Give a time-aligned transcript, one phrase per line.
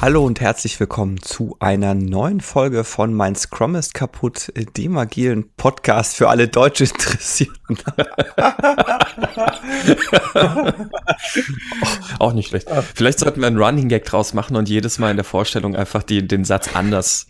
[0.00, 5.50] Hallo und herzlich willkommen zu einer neuen Folge von Mein Scrum ist kaputt, dem agilen
[5.56, 7.78] Podcast für alle Deutsche Interessierten.
[12.20, 12.68] auch nicht schlecht.
[12.94, 16.04] Vielleicht sollten wir einen Running Gag draus machen und jedes Mal in der Vorstellung einfach
[16.04, 17.26] die, den Satz anders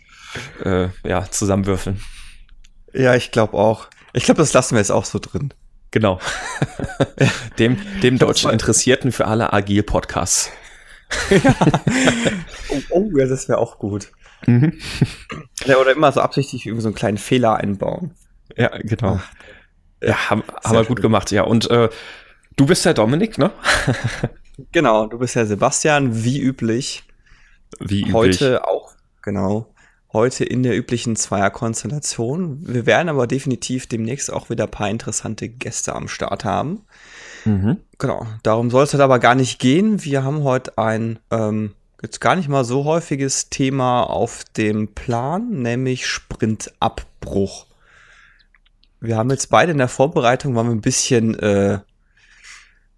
[0.63, 1.99] äh, ja, zusammenwürfeln.
[2.93, 3.87] Ja, ich glaube auch.
[4.13, 5.55] Ich glaube, das lassen wir jetzt auch so drin.
[5.89, 6.19] Genau.
[7.57, 10.51] dem dem deutschen Interessierten für alle Agil-Podcasts.
[11.31, 11.55] ja.
[12.71, 14.11] oh, oh, ja, das wäre auch gut.
[14.47, 14.73] Mhm.
[15.65, 18.11] Ja, oder immer so absichtlich irgendwie so einen kleinen Fehler einbauen.
[18.55, 19.19] Ja, genau.
[19.21, 19.33] Ach,
[20.01, 21.43] ja, haben, haben wir gut gemacht, ja.
[21.43, 21.89] Und äh,
[22.55, 23.51] du bist der Dominik, ne?
[24.71, 27.03] genau, du bist der Sebastian, wie üblich.
[27.79, 28.13] Wie üblich.
[28.13, 29.73] Heute auch, genau.
[30.11, 32.61] Heute in der üblichen Zweierkonstellation.
[32.67, 36.85] Wir werden aber definitiv demnächst auch wieder ein paar interessante Gäste am Start haben.
[37.45, 37.77] Mhm.
[37.99, 40.03] Genau, darum soll es halt aber gar nicht gehen.
[40.03, 45.49] Wir haben heute ein ähm, jetzt gar nicht mal so häufiges Thema auf dem Plan,
[45.49, 47.65] nämlich Sprintabbruch.
[49.01, 51.79] Wir haben jetzt beide in der Vorbereitung, waren wir ein bisschen, äh,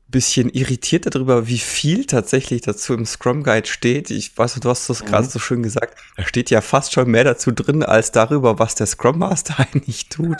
[0.07, 4.11] bisschen irritiert darüber, wie viel tatsächlich dazu im Scrum Guide steht.
[4.11, 5.07] Ich weiß, du hast das mhm.
[5.07, 5.97] gerade so schön gesagt.
[6.17, 10.09] Da steht ja fast schon mehr dazu drin, als darüber, was der Scrum Master eigentlich
[10.09, 10.37] tut.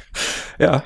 [0.58, 0.84] ja,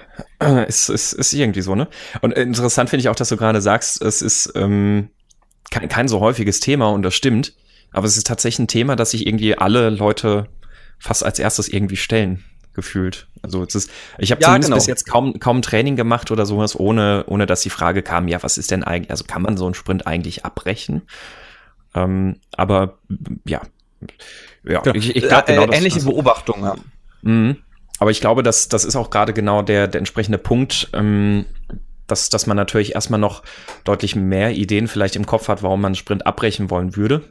[0.67, 1.89] ist, ist, ist irgendwie so, ne?
[2.21, 5.11] Und interessant finde ich auch, dass du gerade sagst, es ist ähm,
[5.71, 7.55] kein, kein so häufiges Thema und das stimmt.
[7.93, 10.49] Aber es ist tatsächlich ein Thema, das sich irgendwie alle Leute
[10.99, 13.27] fast als erstes irgendwie stellen gefühlt.
[13.43, 14.77] Also es ist, ich habe ja, zumindest genau.
[14.77, 18.43] bis jetzt kaum kaum Training gemacht oder sowas, ohne ohne dass die Frage kam, ja,
[18.43, 21.03] was ist denn eigentlich, also kann man so einen Sprint eigentlich abbrechen?
[21.95, 22.99] Ähm, aber
[23.45, 23.61] ja,
[24.65, 24.95] ja, ja.
[24.95, 26.93] ich, ich glaube genau, äh, ähnliche das, Beobachtungen haben.
[27.23, 27.57] Mhm.
[27.99, 30.89] Aber ich glaube, dass das ist auch gerade genau der der entsprechende Punkt.
[30.95, 31.45] Ähm,
[32.13, 33.43] dass, dass man natürlich erstmal noch
[33.85, 37.25] deutlich mehr Ideen vielleicht im Kopf hat, warum man einen Sprint abbrechen wollen würde.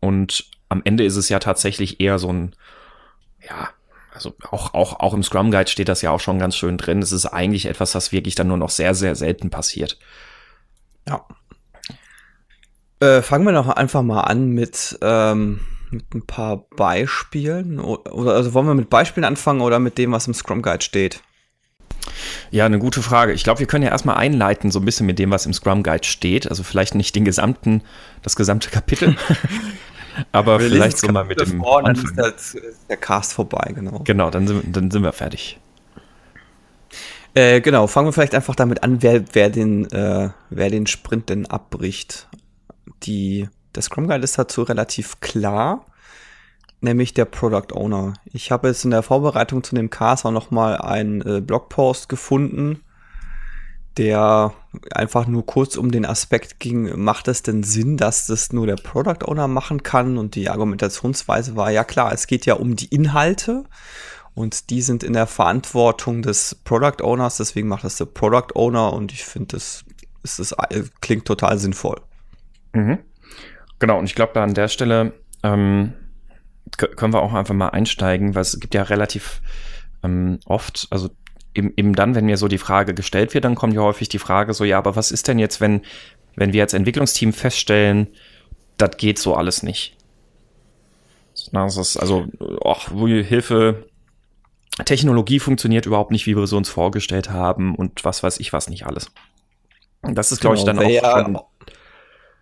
[0.00, 2.54] Und am Ende ist es ja tatsächlich eher so ein,
[3.48, 3.70] ja,
[4.12, 7.00] also auch, auch, auch im Scrum Guide steht das ja auch schon ganz schön drin.
[7.00, 9.98] Es ist eigentlich etwas, was wirklich dann nur noch sehr, sehr selten passiert.
[11.08, 11.24] Ja.
[13.00, 15.60] Äh, fangen wir doch einfach mal an mit, ähm,
[15.90, 17.78] mit ein paar Beispielen.
[17.78, 21.22] Oder also wollen wir mit Beispielen anfangen oder mit dem, was im Scrum Guide steht?
[22.50, 23.32] Ja, eine gute Frage.
[23.32, 25.82] Ich glaube, wir können ja erstmal einleiten, so ein bisschen mit dem, was im Scrum
[25.82, 26.48] Guide steht.
[26.48, 27.82] Also vielleicht nicht den gesamten,
[28.22, 29.16] das gesamte Kapitel,
[30.32, 32.32] Aber wir vielleicht so mal mit dem vor, dann ist der,
[32.88, 34.00] der, Cast vorbei, genau.
[34.04, 35.58] Genau, dann sind, dann sind wir fertig.
[37.34, 41.28] Äh, genau, fangen wir vielleicht einfach damit an, wer, wer, den, äh, wer den Sprint
[41.28, 42.28] denn abbricht.
[43.02, 45.84] Die, der Scrum Guide ist dazu relativ klar,
[46.80, 48.14] nämlich der Product Owner.
[48.24, 52.08] Ich habe jetzt in der Vorbereitung zu dem Cast auch noch mal einen äh, Blogpost
[52.08, 52.80] gefunden,
[53.96, 54.52] der
[54.92, 58.76] einfach nur kurz um den Aspekt ging, macht es denn Sinn, dass das nur der
[58.76, 60.18] Product Owner machen kann?
[60.18, 63.64] Und die Argumentationsweise war, ja klar, es geht ja um die Inhalte
[64.34, 68.92] und die sind in der Verantwortung des Product Owners, deswegen macht das der Product Owner
[68.92, 69.84] und ich finde, das,
[70.22, 70.54] das, das
[71.00, 72.00] klingt total sinnvoll.
[72.74, 72.98] Mhm.
[73.78, 75.94] Genau, und ich glaube, da an der Stelle ähm,
[76.76, 79.40] können wir auch einfach mal einsteigen, weil es gibt ja relativ
[80.02, 81.10] ähm, oft, also
[81.54, 84.18] eben, eben dann, wenn mir so die Frage gestellt wird, dann kommt ja häufig die
[84.18, 85.82] Frage so, ja, aber was ist denn jetzt, wenn,
[86.34, 88.08] wenn wir als Entwicklungsteam feststellen,
[88.76, 89.96] das geht so alles nicht?
[91.52, 92.26] Das ist also,
[92.64, 93.86] ach, Hilfe,
[94.84, 98.68] Technologie funktioniert überhaupt nicht, wie wir sie uns vorgestellt haben und was weiß ich was
[98.68, 99.10] nicht alles.
[100.02, 101.38] Das ist, glaube genau, ich, dann auch ja, schon,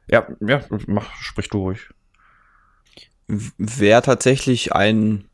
[0.08, 1.88] ja, ja, mach, sprich du ruhig.
[3.26, 5.24] Wäre tatsächlich ein,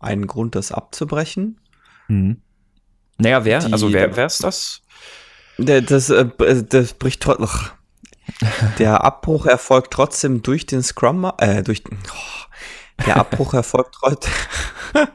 [0.00, 1.60] ein Grund, das abzubrechen.
[2.08, 2.40] Mhm.
[3.18, 3.60] Naja, wer?
[3.60, 4.82] Die, also wer, wer ist das?
[5.58, 6.26] Der, das, äh,
[6.68, 7.48] das bricht trotzdem.
[8.78, 14.32] Der Abbruch erfolgt trotzdem durch den Scrum, äh, durch, oh, der Abbruch erfolgt trotzdem.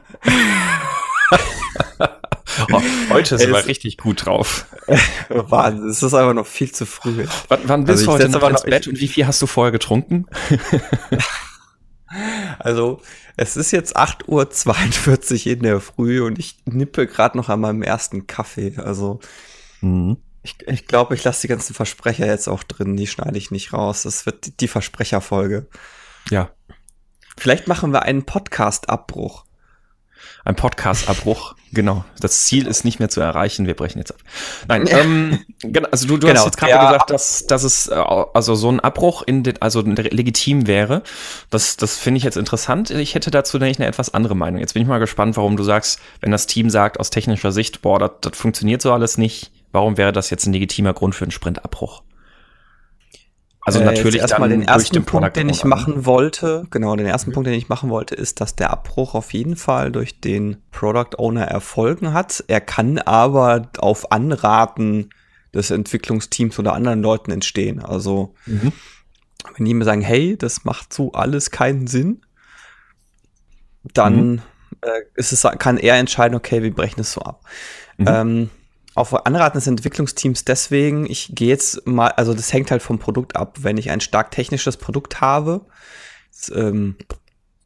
[2.72, 2.80] oh,
[3.10, 4.66] heute sind wir richtig gut drauf.
[5.28, 7.24] Wahnsinn, es ist einfach noch viel zu früh.
[7.24, 7.26] W
[7.64, 10.26] wann bist also du heute noch ins Bett und wie viel hast du vorher getrunken?
[12.58, 13.00] Also,
[13.36, 17.82] es ist jetzt 8.42 Uhr in der Früh und ich nippe gerade noch an meinem
[17.82, 18.76] ersten Kaffee.
[18.76, 19.20] Also,
[19.80, 20.16] mhm.
[20.42, 22.96] ich glaube, ich, glaub, ich lasse die ganzen Versprecher jetzt auch drin.
[22.96, 24.02] Die schneide ich nicht raus.
[24.02, 25.68] Das wird die Versprecherfolge.
[26.30, 26.50] Ja.
[27.38, 29.44] Vielleicht machen wir einen Podcast-Abbruch
[30.44, 31.54] ein Podcast-Abbruch.
[31.72, 32.04] genau.
[32.20, 33.66] Das Ziel ist nicht mehr zu erreichen.
[33.66, 34.18] Wir brechen jetzt ab.
[34.68, 35.88] Nein, ähm, genau.
[35.90, 38.80] Also du, du genau, hast jetzt gerade gesagt, dass, dass es äh, also so ein
[38.80, 41.02] Abbruch in den, also legitim wäre.
[41.50, 42.90] Das, das finde ich jetzt interessant.
[42.90, 44.60] Ich hätte dazu nämlich eine etwas andere Meinung.
[44.60, 47.82] Jetzt bin ich mal gespannt, warum du sagst, wenn das Team sagt aus technischer Sicht,
[47.82, 49.50] boah, das funktioniert so alles nicht.
[49.72, 52.02] Warum wäre das jetzt ein legitimer Grund für einen Sprintabbruch?
[53.62, 56.66] Also äh, natürlich erstmal den ersten den Punkt, den ich machen wollte.
[56.70, 57.34] Genau, den ersten mhm.
[57.34, 61.18] Punkt, den ich machen wollte, ist, dass der Abbruch auf jeden Fall durch den Product
[61.18, 62.42] Owner erfolgen hat.
[62.48, 65.10] Er kann aber auf Anraten
[65.52, 67.84] des Entwicklungsteams oder anderen Leuten entstehen.
[67.84, 68.72] Also mhm.
[69.56, 72.22] wenn die mir sagen, hey, das macht so alles keinen Sinn,
[73.92, 74.42] dann mhm.
[74.82, 77.44] äh, ist es, kann er entscheiden, okay, wir brechen es so ab.
[77.98, 78.06] Mhm.
[78.08, 78.50] Ähm,
[79.00, 83.34] auf Anraten des Entwicklungsteams deswegen, ich gehe jetzt mal, also das hängt halt vom Produkt
[83.34, 83.58] ab.
[83.60, 85.62] Wenn ich ein stark technisches Produkt habe,
[86.54, 86.96] ähm,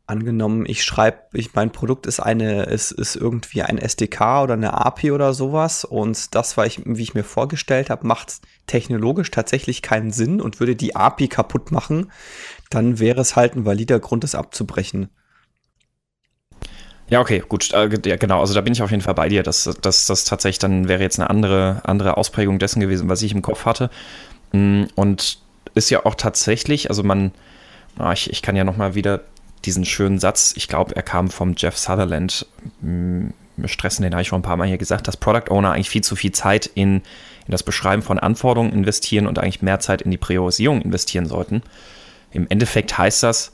[0.06, 4.74] angenommen, ich schreibe, ich, mein Produkt ist eine, ist, ist irgendwie ein SDK oder eine
[4.74, 10.10] API oder sowas und das, ich, wie ich mir vorgestellt habe, macht technologisch tatsächlich keinen
[10.10, 12.12] Sinn und würde die API kaputt machen,
[12.70, 15.08] dann wäre es halt ein valider Grund, es abzubrechen.
[17.10, 17.72] Ja, okay, gut.
[17.72, 18.40] Äh, ja, genau.
[18.40, 19.42] Also da bin ich auf jeden Fall bei dir.
[19.42, 23.32] dass das, das tatsächlich dann wäre jetzt eine andere, andere Ausprägung dessen gewesen, was ich
[23.32, 23.90] im Kopf hatte.
[24.52, 25.38] Mm, und
[25.74, 27.32] ist ja auch tatsächlich, also man,
[28.12, 29.20] ich, ich kann ja nochmal wieder
[29.64, 32.46] diesen schönen Satz, ich glaube, er kam vom Jeff Sutherland,
[32.80, 33.28] mm,
[33.66, 36.02] stressen, den habe ich schon ein paar Mal hier gesagt, dass Product Owner eigentlich viel
[36.02, 37.02] zu viel Zeit in, in
[37.50, 41.62] das Beschreiben von Anforderungen investieren und eigentlich mehr Zeit in die Priorisierung investieren sollten.
[42.32, 43.52] Im Endeffekt heißt das,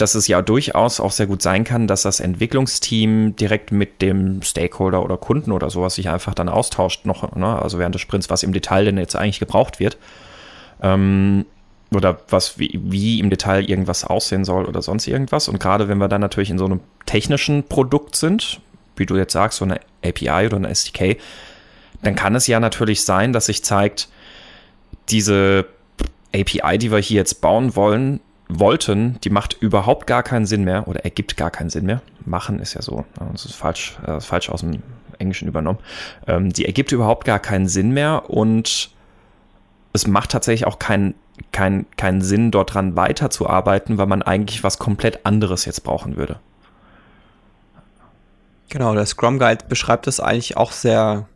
[0.00, 4.42] dass es ja durchaus auch sehr gut sein kann, dass das Entwicklungsteam direkt mit dem
[4.42, 7.60] Stakeholder oder Kunden oder sowas sich einfach dann austauscht, noch, ne?
[7.60, 9.98] also während des Sprints, was im Detail denn jetzt eigentlich gebraucht wird.
[10.82, 11.46] Ähm,
[11.92, 15.48] oder was, wie, wie im Detail irgendwas aussehen soll oder sonst irgendwas.
[15.48, 18.60] Und gerade wenn wir dann natürlich in so einem technischen Produkt sind,
[18.96, 21.16] wie du jetzt sagst, so eine API oder eine SDK,
[22.02, 24.08] dann kann es ja natürlich sein, dass sich zeigt,
[25.08, 25.66] diese
[26.34, 28.20] API, die wir hier jetzt bauen wollen,
[28.58, 32.02] wollten, die macht überhaupt gar keinen Sinn mehr oder ergibt gar keinen Sinn mehr.
[32.24, 34.82] Machen ist ja so, das ist falsch, ist falsch aus dem
[35.18, 35.78] Englischen übernommen.
[36.26, 38.90] Ähm, die ergibt überhaupt gar keinen Sinn mehr und
[39.92, 41.14] es macht tatsächlich auch keinen
[41.52, 46.38] kein, keinen Sinn, dort dran weiterzuarbeiten, weil man eigentlich was komplett anderes jetzt brauchen würde.
[48.68, 51.28] Genau, der Scrum Guide beschreibt das eigentlich auch sehr,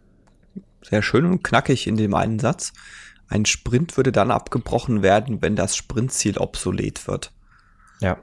[0.83, 2.73] sehr schön und knackig in dem einen Satz.
[3.29, 7.33] Ein Sprint würde dann abgebrochen werden, wenn das Sprintziel obsolet wird.
[8.01, 8.19] Ja.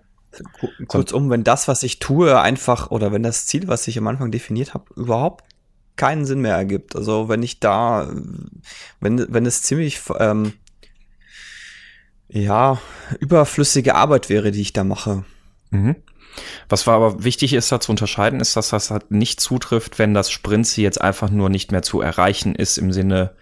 [0.88, 4.32] Kurzum, wenn das, was ich tue, einfach oder wenn das Ziel, was ich am Anfang
[4.32, 5.44] definiert habe, überhaupt
[5.98, 6.96] keinen Sinn mehr ergibt.
[6.96, 8.10] Also wenn ich da,
[9.00, 10.54] wenn, wenn es ziemlich ähm,
[12.30, 12.80] ja,
[13.20, 15.26] überflüssige Arbeit wäre, die ich da mache.
[15.70, 15.96] Mhm.
[16.70, 20.14] Was war aber wichtig ist, da zu unterscheiden, ist, dass das halt nicht zutrifft, wenn
[20.14, 23.36] das Sprintziel jetzt einfach nur nicht mehr zu erreichen ist im Sinne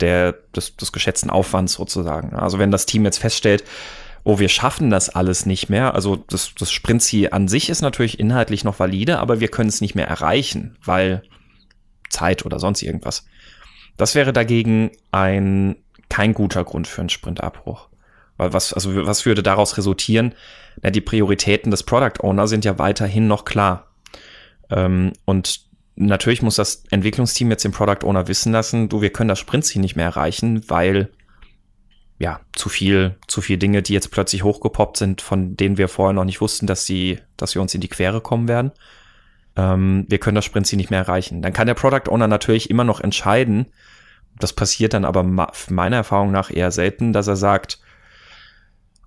[0.00, 2.34] der, des, des geschätzten Aufwands sozusagen.
[2.34, 3.64] Also wenn das Team jetzt feststellt,
[4.24, 5.94] oh, wir schaffen das alles nicht mehr.
[5.94, 9.80] Also das, das Sprintziel an sich ist natürlich inhaltlich noch valide, aber wir können es
[9.80, 11.22] nicht mehr erreichen, weil
[12.10, 13.24] Zeit oder sonst irgendwas.
[13.96, 15.76] Das wäre dagegen ein
[16.08, 17.88] kein guter Grund für einen Sprintabbruch.
[18.36, 20.34] Weil was, also was würde daraus resultieren?
[20.82, 23.88] Na, die Prioritäten des Product Owner sind ja weiterhin noch klar.
[24.70, 25.69] Ähm, und
[26.00, 29.80] natürlich muss das Entwicklungsteam jetzt den Product Owner wissen lassen, du, wir können das Sprintziel
[29.80, 31.10] nicht mehr erreichen, weil
[32.18, 36.12] ja, zu viel, zu viel Dinge, die jetzt plötzlich hochgepoppt sind, von denen wir vorher
[36.12, 38.72] noch nicht wussten, dass sie, dass wir uns in die Quere kommen werden.
[39.56, 41.40] Ähm, wir können das Sprintziel nicht mehr erreichen.
[41.40, 43.66] Dann kann der Product Owner natürlich immer noch entscheiden,
[44.38, 47.78] das passiert dann aber meiner Erfahrung nach eher selten, dass er sagt,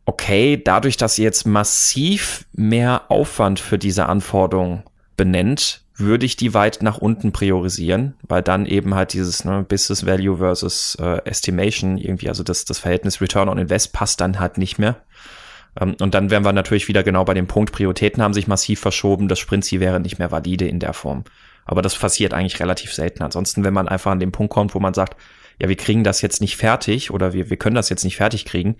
[0.06, 4.84] okay, dadurch, dass ihr jetzt massiv mehr Aufwand für diese Anforderung
[5.18, 10.06] benennt, würde ich die weit nach unten priorisieren, weil dann eben halt dieses ne, Business
[10.06, 14.58] Value versus äh, Estimation irgendwie, also das, das Verhältnis Return on Invest passt dann halt
[14.58, 14.98] nicht mehr.
[15.80, 18.80] Ähm, und dann wären wir natürlich wieder genau bei dem Punkt, Prioritäten haben sich massiv
[18.80, 21.24] verschoben, das Sprintziel wäre nicht mehr valide in der Form.
[21.66, 23.24] Aber das passiert eigentlich relativ selten.
[23.24, 25.18] Ansonsten, wenn man einfach an den Punkt kommt, wo man sagt,
[25.60, 28.46] ja, wir kriegen das jetzt nicht fertig oder wir, wir können das jetzt nicht fertig
[28.46, 28.76] kriegen,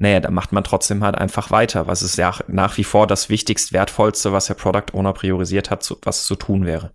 [0.00, 3.28] naja, da macht man trotzdem halt einfach weiter, was ist ja nach wie vor das
[3.28, 6.92] wichtigst wertvollste, was der Product Owner priorisiert hat, was zu tun wäre.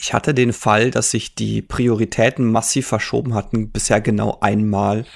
[0.00, 5.06] Ich hatte den Fall, dass sich die Prioritäten massiv verschoben hatten, bisher genau einmal.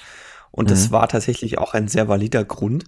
[0.52, 0.92] Und es mhm.
[0.92, 2.84] war tatsächlich auch ein sehr valider Grund.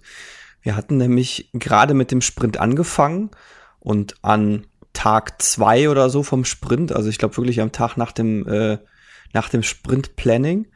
[0.61, 3.31] Wir hatten nämlich gerade mit dem Sprint angefangen
[3.79, 8.13] und an Tag zwei oder so vom Sprint, also ich glaube wirklich am Tag nach
[8.13, 8.77] dem, äh,
[9.33, 10.67] nach dem Sprint Planning,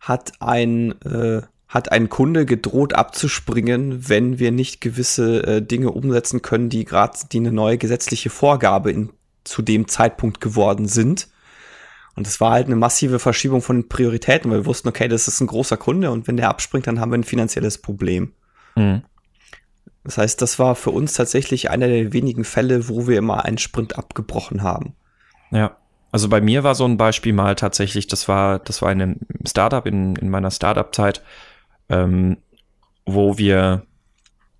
[0.00, 1.42] hat ein äh,
[1.72, 7.18] hat ein Kunde gedroht abzuspringen, wenn wir nicht gewisse äh, Dinge umsetzen können, die gerade
[7.32, 9.08] die eine neue gesetzliche Vorgabe in,
[9.44, 11.28] zu dem Zeitpunkt geworden sind.
[12.14, 15.40] Und es war halt eine massive Verschiebung von Prioritäten, weil wir wussten, okay, das ist
[15.40, 18.34] ein großer Kunde und wenn der abspringt, dann haben wir ein finanzielles Problem.
[18.74, 19.00] Mhm.
[20.04, 23.56] Das heißt, das war für uns tatsächlich einer der wenigen Fälle, wo wir immer einen
[23.56, 24.94] Sprint abgebrochen haben.
[25.50, 25.78] Ja.
[26.10, 29.16] Also bei mir war so ein Beispiel mal tatsächlich, das war, das war in einem
[29.46, 31.22] Startup in, in meiner Startup-Zeit
[31.92, 32.38] ähm,
[33.04, 33.86] wo wir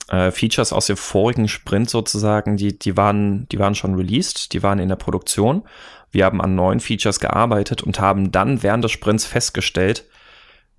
[0.09, 4.63] äh, Features aus dem vorigen Sprint sozusagen, die, die, waren, die waren schon released, die
[4.63, 5.65] waren in der Produktion.
[6.11, 10.05] Wir haben an neuen Features gearbeitet und haben dann während des Sprints festgestellt,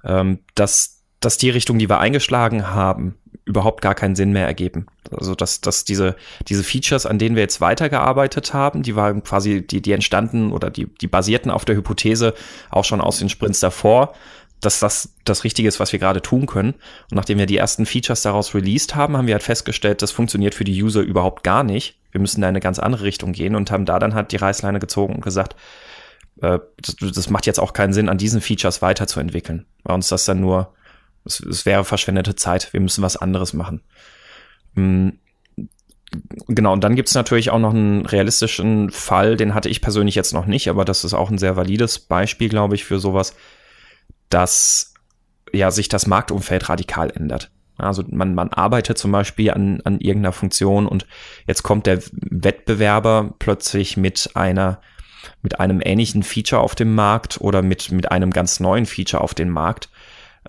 [0.04, 4.86] ähm, dass, dass die Richtung, die wir eingeschlagen haben, überhaupt gar keinen Sinn mehr ergeben.
[5.12, 6.16] Also dass, dass diese,
[6.48, 10.70] diese Features, an denen wir jetzt weitergearbeitet haben, die waren quasi, die, die entstanden oder
[10.70, 12.36] die, die basierten auf der Hypothese
[12.70, 14.14] auch schon aus den Sprints davor,
[14.66, 16.74] dass das das Richtige ist, was wir gerade tun können.
[17.10, 20.56] Und nachdem wir die ersten Features daraus released haben, haben wir halt festgestellt, das funktioniert
[20.56, 21.98] für die User überhaupt gar nicht.
[22.12, 24.38] Wir müssen da in eine ganz andere Richtung gehen und haben da dann halt die
[24.38, 25.56] Reißleine gezogen und gesagt,
[26.42, 29.66] äh, das, das macht jetzt auch keinen Sinn, an diesen Features weiterzuentwickeln.
[29.84, 30.74] Bei uns das dann nur,
[31.26, 32.74] es, es wäre verschwendete Zeit.
[32.74, 33.82] Wir müssen was anderes machen.
[34.76, 35.20] Mhm.
[36.48, 40.32] Genau, und dann gibt's natürlich auch noch einen realistischen Fall, den hatte ich persönlich jetzt
[40.32, 43.34] noch nicht, aber das ist auch ein sehr valides Beispiel, glaube ich, für sowas
[44.30, 44.94] dass
[45.52, 47.52] ja sich das Marktumfeld radikal ändert.
[47.78, 51.08] Also man, man arbeitet zum Beispiel an, an irgendeiner Funktion und
[51.48, 54.80] jetzt kommt der Wettbewerber plötzlich mit einer
[55.42, 59.34] mit einem ähnlichen Feature auf dem Markt oder mit, mit einem ganz neuen Feature auf
[59.34, 59.90] den Markt,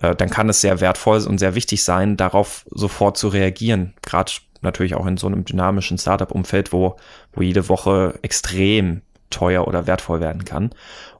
[0.01, 3.93] äh, dann kann es sehr wertvoll und sehr wichtig sein, darauf sofort zu reagieren.
[4.01, 6.97] Gerade natürlich auch in so einem dynamischen Startup-Umfeld, wo,
[7.33, 10.71] wo jede Woche extrem teuer oder wertvoll werden kann.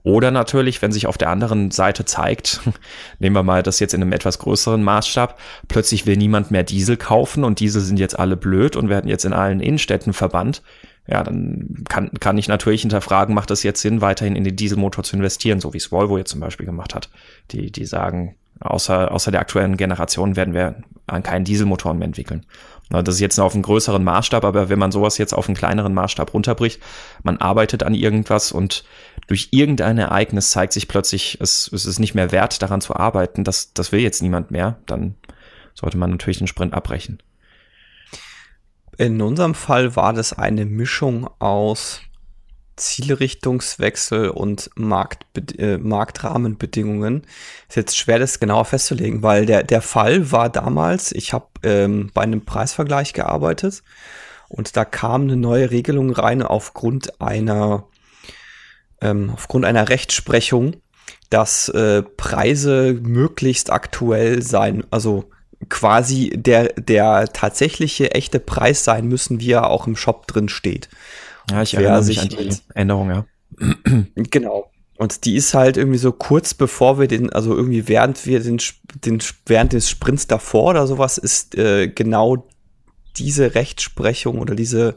[0.05, 2.61] Oder natürlich, wenn sich auf der anderen Seite zeigt,
[3.19, 6.95] nehmen wir mal das jetzt in einem etwas größeren Maßstab, plötzlich will niemand mehr Diesel
[6.95, 10.61] kaufen und Diesel sind jetzt alle blöd und werden jetzt in allen Innenstädten verbannt.
[11.07, 15.03] Ja, dann kann, kann ich natürlich hinterfragen, macht es jetzt Sinn, weiterhin in den Dieselmotor
[15.03, 17.09] zu investieren, so wie es Volvo jetzt zum Beispiel gemacht hat.
[17.49, 20.75] Die, die sagen, außer, außer der aktuellen Generation werden wir
[21.07, 22.45] an keinen Dieselmotoren mehr entwickeln.
[22.89, 25.93] Das ist jetzt auf einen größeren Maßstab, aber wenn man sowas jetzt auf einen kleineren
[25.93, 26.81] Maßstab runterbricht,
[27.23, 28.83] man arbeitet an irgendwas und
[29.27, 33.43] durch irgendein Ereignis zeigt sich plötzlich, es, es ist nicht mehr wert, daran zu arbeiten,
[33.43, 35.15] das, das will jetzt niemand mehr, dann
[35.73, 37.21] sollte man natürlich den Sprint abbrechen.
[38.97, 42.01] In unserem Fall war das eine Mischung aus
[42.75, 45.25] Zielrichtungswechsel und Markt,
[45.57, 47.25] äh, Marktrahmenbedingungen.
[47.67, 52.11] Ist jetzt schwer, das genauer festzulegen, weil der, der Fall war damals, ich habe ähm,
[52.13, 53.83] bei einem Preisvergleich gearbeitet
[54.49, 57.87] und da kam eine neue Regelung rein aufgrund einer,
[59.01, 60.75] ähm, aufgrund einer Rechtsprechung,
[61.29, 65.29] dass äh, Preise möglichst aktuell sein, also
[65.69, 70.89] quasi der, der tatsächliche echte Preis sein müssen, wie er auch im Shop drin steht.
[71.51, 73.25] Ja, ich erinnere mich an die Änderung, ja.
[74.15, 74.71] Genau.
[74.97, 78.61] Und die ist halt irgendwie so kurz bevor wir den, also irgendwie während wir den,
[79.03, 82.47] den während des Sprints davor oder sowas ist äh, genau
[83.17, 84.95] diese Rechtsprechung oder diese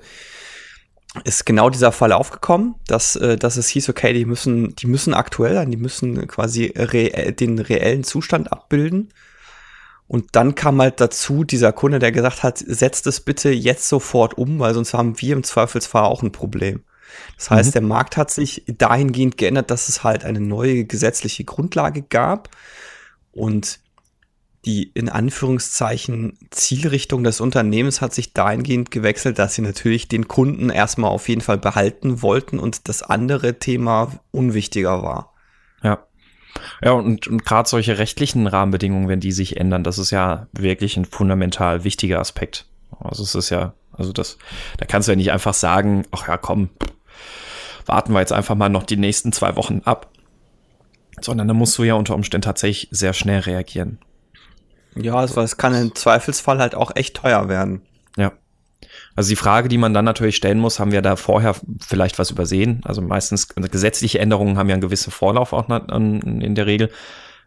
[1.25, 5.15] ist genau dieser Fall aufgekommen, dass, äh, dass es hieß, okay, die müssen, die müssen
[5.15, 9.09] aktuell sein, die müssen quasi re den reellen Zustand abbilden.
[10.09, 14.39] Und dann kam halt dazu dieser Kunde, der gesagt hat, setzt es bitte jetzt sofort
[14.39, 16.83] um, weil sonst haben wir im Zweifelsfall auch ein Problem.
[17.37, 17.73] Das heißt, mhm.
[17.73, 22.51] der Markt hat sich dahingehend geändert, dass es halt eine neue gesetzliche Grundlage gab
[23.33, 23.81] und
[24.65, 30.69] die in Anführungszeichen Zielrichtung des Unternehmens hat sich dahingehend gewechselt, dass sie natürlich den Kunden
[30.69, 35.33] erstmal auf jeden Fall behalten wollten und das andere Thema unwichtiger war.
[36.83, 36.93] Ja.
[36.93, 41.05] Und, und gerade solche rechtlichen Rahmenbedingungen, wenn die sich ändern, das ist ja wirklich ein
[41.05, 42.67] fundamental wichtiger Aspekt.
[43.01, 44.39] Also es ist ja, also das,
[44.79, 46.71] da kannst du ja nicht einfach sagen, ach ja, komm,
[47.87, 50.11] warten wir jetzt einfach mal noch die nächsten zwei Wochen ab.
[51.21, 53.99] Sondern da musst du ja unter Umständen tatsächlich sehr schnell reagieren.
[54.95, 57.83] Ja, also es kann im Zweifelsfall halt auch echt teuer werden.
[59.19, 62.31] Also die Frage, die man dann natürlich stellen muss, haben wir da vorher vielleicht was
[62.31, 62.83] übersehen?
[62.85, 66.89] Also meistens also gesetzliche Änderungen haben ja einen gewissen Vorlauf auch in der Regel.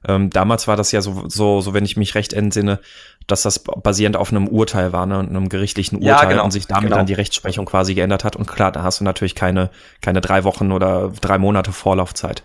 [0.05, 2.81] Ähm, damals war das ja so, so, so, wenn ich mich recht entsinne,
[3.25, 6.67] dass das basierend auf einem Urteil war, ne, einem gerichtlichen Urteil ja, genau, und sich
[6.67, 6.97] damit genau.
[6.97, 8.35] dann die Rechtsprechung quasi geändert hat.
[8.35, 9.69] Und klar, da hast du natürlich keine,
[10.01, 12.43] keine drei Wochen oder drei Monate Vorlaufzeit.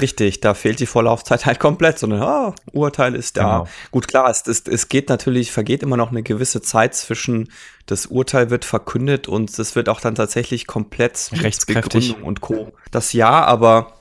[0.00, 3.58] Richtig, da fehlt die Vorlaufzeit halt komplett, sondern ah, Urteil ist da.
[3.58, 3.68] Genau.
[3.90, 7.50] Gut, klar, es, es, es geht natürlich, vergeht immer noch eine gewisse Zeit zwischen
[7.86, 12.72] das Urteil wird verkündet und es wird auch dann tatsächlich komplett rechtskräftig und Co.
[12.90, 13.92] Das ja, aber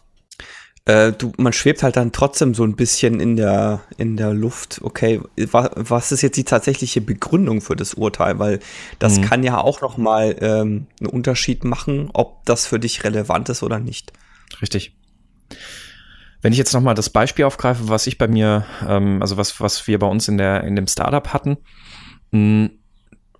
[0.86, 4.80] äh, du, man schwebt halt dann trotzdem so ein bisschen in der, in der Luft,
[4.84, 8.40] okay, wa, was ist jetzt die tatsächliche Begründung für das Urteil?
[8.40, 8.60] Weil
[8.98, 9.24] das mhm.
[9.24, 13.62] kann ja auch noch mal ähm, einen Unterschied machen, ob das für dich relevant ist
[13.62, 14.14] oder nicht.
[14.62, 14.94] Richtig.
[16.42, 19.88] Wenn ich jetzt nochmal das Beispiel aufgreife, was ich bei mir, ähm, also was, was
[19.88, 21.58] wir bei uns in der, in dem Startup hatten,
[22.32, 22.70] mh, hm,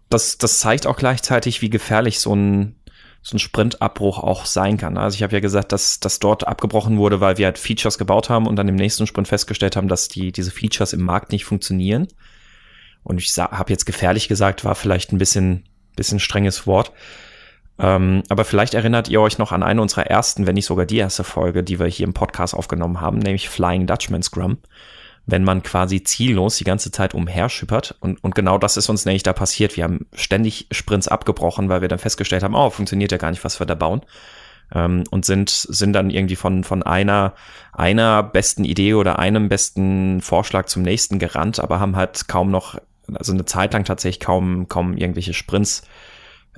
[0.10, 2.76] das, das zeigt auch gleichzeitig, wie gefährlich so ein,
[3.22, 4.98] so ein Sprintabbruch auch sein kann.
[4.98, 8.30] Also ich habe ja gesagt, dass das dort abgebrochen wurde, weil wir halt Features gebaut
[8.30, 11.46] haben und dann im nächsten Sprint festgestellt haben, dass die diese Features im Markt nicht
[11.46, 12.10] funktionieren.
[13.04, 15.64] Und ich habe jetzt gefährlich gesagt, war vielleicht ein bisschen
[15.96, 16.92] bisschen strenges Wort.
[17.80, 20.98] Ähm, aber vielleicht erinnert ihr euch noch an eine unserer ersten, wenn nicht sogar die
[20.98, 24.58] erste Folge, die wir hier im Podcast aufgenommen haben, nämlich Flying Dutchman Scrum.
[25.26, 27.96] Wenn man quasi ziellos die ganze Zeit umherschippert.
[28.00, 29.78] Und, und genau das ist uns nämlich da passiert.
[29.78, 33.44] Wir haben ständig Sprints abgebrochen, weil wir dann festgestellt haben, oh, funktioniert ja gar nicht,
[33.44, 34.02] was wir da bauen.
[34.74, 37.34] Ähm, und sind, sind dann irgendwie von, von einer,
[37.72, 42.80] einer besten Idee oder einem besten Vorschlag zum nächsten gerannt, aber haben halt kaum noch,
[43.14, 45.84] also eine Zeit lang tatsächlich kaum, kaum irgendwelche Sprints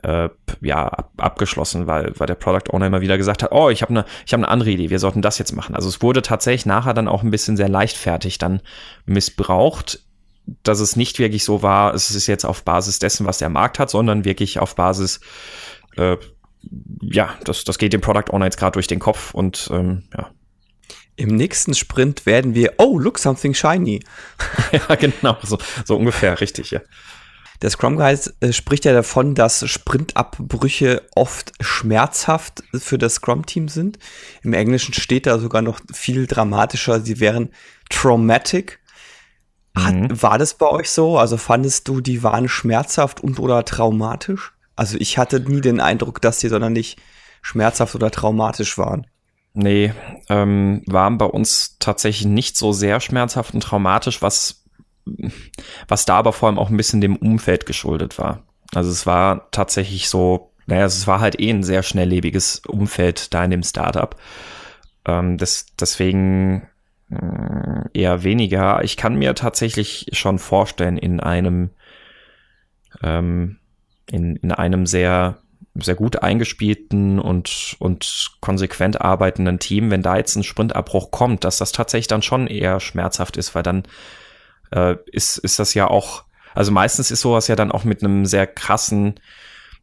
[0.02, 0.30] äh,
[0.62, 3.92] ja, ab, abgeschlossen, weil, weil der Product Owner immer wieder gesagt hat, oh, ich habe
[3.92, 5.76] eine ich hab eine andere Idee, wir sollten das jetzt machen.
[5.76, 8.62] Also es wurde tatsächlich nachher dann auch ein bisschen sehr leichtfertig dann
[9.06, 10.00] missbraucht,
[10.64, 13.80] dass es nicht wirklich so war, es ist jetzt auf Basis dessen, was der Markt
[13.80, 15.22] hat, sondern wirklich auf Basis,
[15.96, 16.18] äh,
[17.02, 20.30] ja, das, das geht dem Product Owner jetzt gerade durch den Kopf und ähm, ja.
[21.16, 24.04] Im nächsten Sprint werden wir, oh, look, something shiny.
[24.90, 26.82] ja, genau, so, so ungefähr, richtig, ja.
[27.63, 34.00] Der Scrum Guide äh, spricht ja davon, dass Sprintabbrüche oft schmerzhaft für das Scrum-Team sind.
[34.41, 37.51] Im Englischen steht da sogar noch viel dramatischer, sie wären
[37.89, 38.82] traumatic.
[39.75, 40.22] Hat, mhm.
[40.22, 41.17] War das bei euch so?
[41.17, 44.51] Also fandest du, die waren schmerzhaft und oder traumatisch?
[44.75, 47.01] Also ich hatte nie den Eindruck, dass die sondern nicht
[47.41, 49.08] schmerzhaft oder traumatisch waren.
[49.53, 49.93] Nee,
[50.27, 54.62] ähm, waren bei uns tatsächlich nicht so sehr schmerzhaft und traumatisch, was
[55.88, 58.44] was da aber vor allem auch ein bisschen dem Umfeld geschuldet war.
[58.74, 63.44] Also es war tatsächlich so, naja, es war halt eh ein sehr schnelllebiges Umfeld da
[63.44, 64.16] in dem Startup.
[65.06, 66.68] Ähm, das, deswegen
[67.10, 68.84] äh, eher weniger.
[68.84, 71.72] Ich kann mir tatsächlich schon vorstellen, in einem,
[73.02, 73.58] ähm,
[74.10, 75.40] in, in einem sehr,
[75.76, 81.58] sehr gut eingespielten und, und konsequent arbeitenden Team, wenn da jetzt ein Sprintabbruch kommt, dass
[81.58, 83.84] das tatsächlich dann schon eher schmerzhaft ist, weil dann
[84.74, 88.26] äh, ist, ist das ja auch, also meistens ist sowas ja dann auch mit einem
[88.26, 89.20] sehr krassen,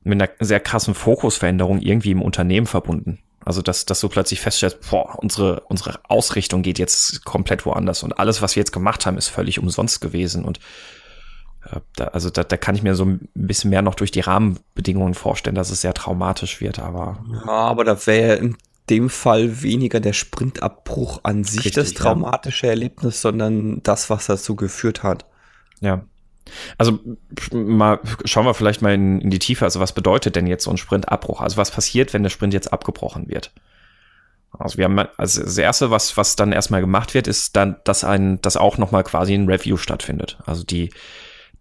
[0.03, 3.21] mit einer sehr krassen Fokusveränderung irgendwie im Unternehmen verbunden.
[3.43, 8.19] Also, dass, dass du plötzlich feststellst, boah, unsere, unsere Ausrichtung geht jetzt komplett woanders und
[8.19, 10.59] alles, was wir jetzt gemacht haben, ist völlig umsonst gewesen und
[11.65, 14.21] äh, da, also da, da kann ich mir so ein bisschen mehr noch durch die
[14.21, 17.25] Rahmenbedingungen vorstellen, dass es sehr traumatisch wird, aber.
[17.47, 18.57] Ja, aber da wäre im
[18.91, 22.73] dem Fall weniger der Sprintabbruch an sich Richtig, das traumatische ja.
[22.73, 25.27] Erlebnis, sondern das, was dazu geführt hat.
[25.81, 26.05] Ja.
[26.79, 26.99] Also
[27.53, 29.65] mal schauen wir vielleicht mal in, in die Tiefe.
[29.65, 31.41] Also was bedeutet denn jetzt so ein Sprintabbruch?
[31.41, 33.53] Also was passiert, wenn der Sprint jetzt abgebrochen wird?
[34.59, 38.03] Also wir haben also das erste, was was dann erstmal gemacht wird, ist dann, dass
[38.03, 40.39] ein, dass auch noch mal quasi ein Review stattfindet.
[40.45, 40.91] Also die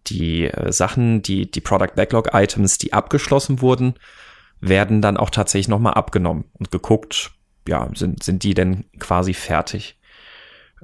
[0.08, 3.94] die äh, Sachen, die die Product Backlog Items, die abgeschlossen wurden,
[4.62, 7.32] werden dann auch tatsächlich nochmal abgenommen und geguckt,
[7.68, 9.98] ja, sind, sind die denn quasi fertig?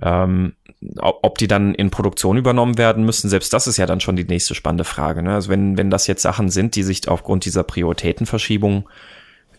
[0.01, 0.55] Ähm,
[0.97, 4.25] ob die dann in Produktion übernommen werden müssen, selbst das ist ja dann schon die
[4.25, 5.23] nächste spannende Frage.
[5.23, 5.33] Ne?
[5.33, 8.87] Also wenn, wenn das jetzt Sachen sind, die sich aufgrund dieser Prioritätenverschiebung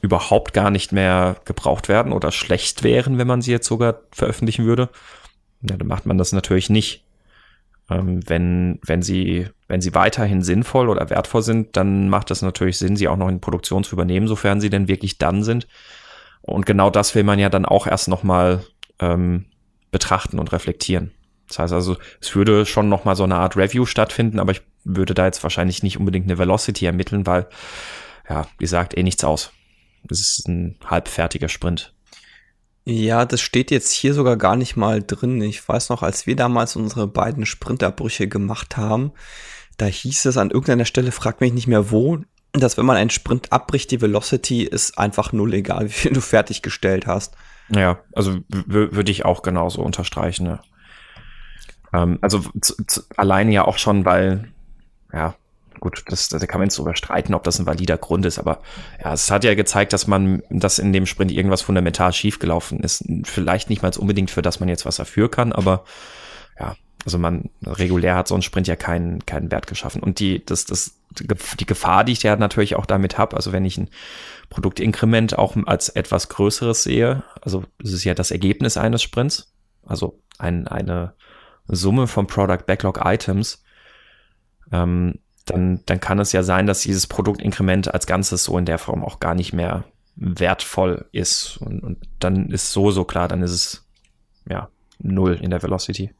[0.02, 4.66] überhaupt gar nicht mehr gebraucht werden oder schlecht wären, wenn man sie jetzt sogar veröffentlichen
[4.66, 4.90] würde,
[5.62, 7.05] ja, dann macht man das natürlich nicht.
[7.88, 12.78] Ähm, wenn, wenn sie, wenn sie weiterhin sinnvoll oder wertvoll sind, dann macht das natürlich
[12.78, 15.68] Sinn, sie auch noch in Produktion zu übernehmen, sofern sie denn wirklich dann sind.
[16.42, 18.64] Und genau das will man ja dann auch erst nochmal
[19.00, 19.46] ähm,
[19.90, 21.12] betrachten und reflektieren.
[21.48, 25.14] Das heißt also, es würde schon nochmal so eine Art Review stattfinden, aber ich würde
[25.14, 27.46] da jetzt wahrscheinlich nicht unbedingt eine Velocity ermitteln, weil,
[28.28, 29.52] ja, die sagt eh nichts aus.
[30.10, 31.94] Es ist ein halbfertiger Sprint.
[32.88, 35.42] Ja, das steht jetzt hier sogar gar nicht mal drin.
[35.42, 39.10] Ich weiß noch, als wir damals unsere beiden Sprinterbrüche gemacht haben,
[39.76, 42.18] da hieß es an irgendeiner Stelle, frag mich nicht mehr wo,
[42.52, 46.20] dass wenn man einen Sprint abbricht, die Velocity ist einfach null egal, wie viel du
[46.20, 47.36] fertiggestellt hast.
[47.70, 50.44] Ja, also würde ich auch genauso unterstreichen.
[50.44, 50.60] Ne?
[51.92, 52.40] Ähm, also
[53.16, 54.52] alleine ja auch schon, weil,
[55.12, 55.34] ja,
[55.80, 58.60] gut, das, da kann man jetzt drüber streiten, ob das ein valider Grund ist, aber
[59.02, 63.04] ja, es hat ja gezeigt, dass man, dass in dem Sprint irgendwas fundamental schiefgelaufen ist.
[63.24, 65.84] Vielleicht nicht mal unbedingt, für das man jetzt was dafür kann, aber
[66.58, 70.02] ja, also man, regulär hat so ein Sprint ja keinen, keinen Wert geschaffen.
[70.02, 73.64] Und die, das, das, die Gefahr, die ich ja natürlich auch damit habe, also wenn
[73.64, 73.90] ich ein
[74.50, 80.20] Produktinkrement auch als etwas größeres sehe, also es ist ja das Ergebnis eines Sprints, also
[80.38, 81.14] ein, eine
[81.68, 83.62] Summe von Product Backlog Items,
[84.72, 88.78] ähm, dann, dann kann es ja sein, dass dieses Produktinkrement als Ganzes so in der
[88.78, 89.84] Form auch gar nicht mehr
[90.16, 91.56] wertvoll ist.
[91.58, 93.86] Und, und dann ist so, so klar, dann ist es
[94.48, 96.12] ja null in der Velocity.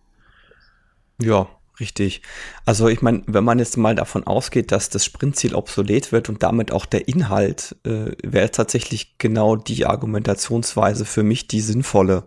[1.20, 2.22] Ja, Richtig.
[2.64, 6.42] Also ich meine, wenn man jetzt mal davon ausgeht, dass das Sprintziel obsolet wird und
[6.42, 12.24] damit auch der Inhalt, äh, wäre tatsächlich genau die Argumentationsweise für mich die sinnvolle.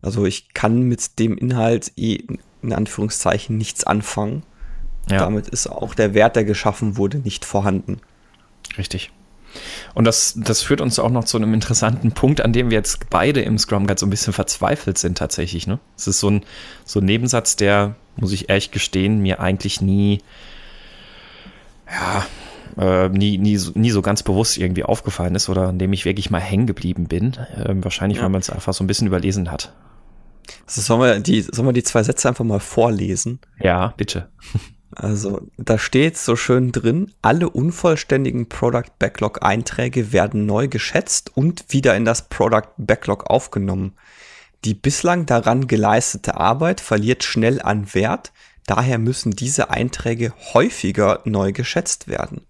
[0.00, 2.22] Also ich kann mit dem Inhalt eh
[2.62, 4.44] in Anführungszeichen nichts anfangen.
[5.10, 5.18] Ja.
[5.18, 8.00] Damit ist auch der Wert, der geschaffen wurde, nicht vorhanden.
[8.76, 9.10] Richtig.
[9.94, 13.10] Und das, das führt uns auch noch zu einem interessanten Punkt, an dem wir jetzt
[13.10, 15.66] beide im Scrum Guide so ein bisschen verzweifelt sind tatsächlich.
[15.66, 15.78] Ne?
[15.96, 16.44] Es ist so ein,
[16.84, 20.20] so ein Nebensatz, der, muss ich ehrlich gestehen, mir eigentlich nie,
[21.90, 22.26] ja,
[22.78, 26.30] äh, nie, nie, nie so ganz bewusst irgendwie aufgefallen ist oder an dem ich wirklich
[26.30, 27.34] mal hängen geblieben bin.
[27.34, 28.24] Äh, wahrscheinlich, ja.
[28.24, 29.72] weil man es einfach so ein bisschen überlesen hat.
[30.66, 33.40] Also sollen, wir die, sollen wir die zwei Sätze einfach mal vorlesen?
[33.60, 34.28] Ja, bitte.
[34.90, 41.66] Also da steht so schön drin, alle unvollständigen Product Backlog Einträge werden neu geschätzt und
[41.68, 43.92] wieder in das Product Backlog aufgenommen.
[44.64, 48.32] Die bislang daran geleistete Arbeit verliert schnell an Wert,
[48.66, 52.46] daher müssen diese Einträge häufiger neu geschätzt werden.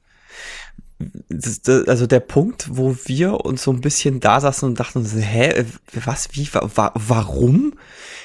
[1.86, 6.28] also der Punkt, wo wir uns so ein bisschen da saßen und dachten, hä, was,
[6.32, 7.74] wie, wa, warum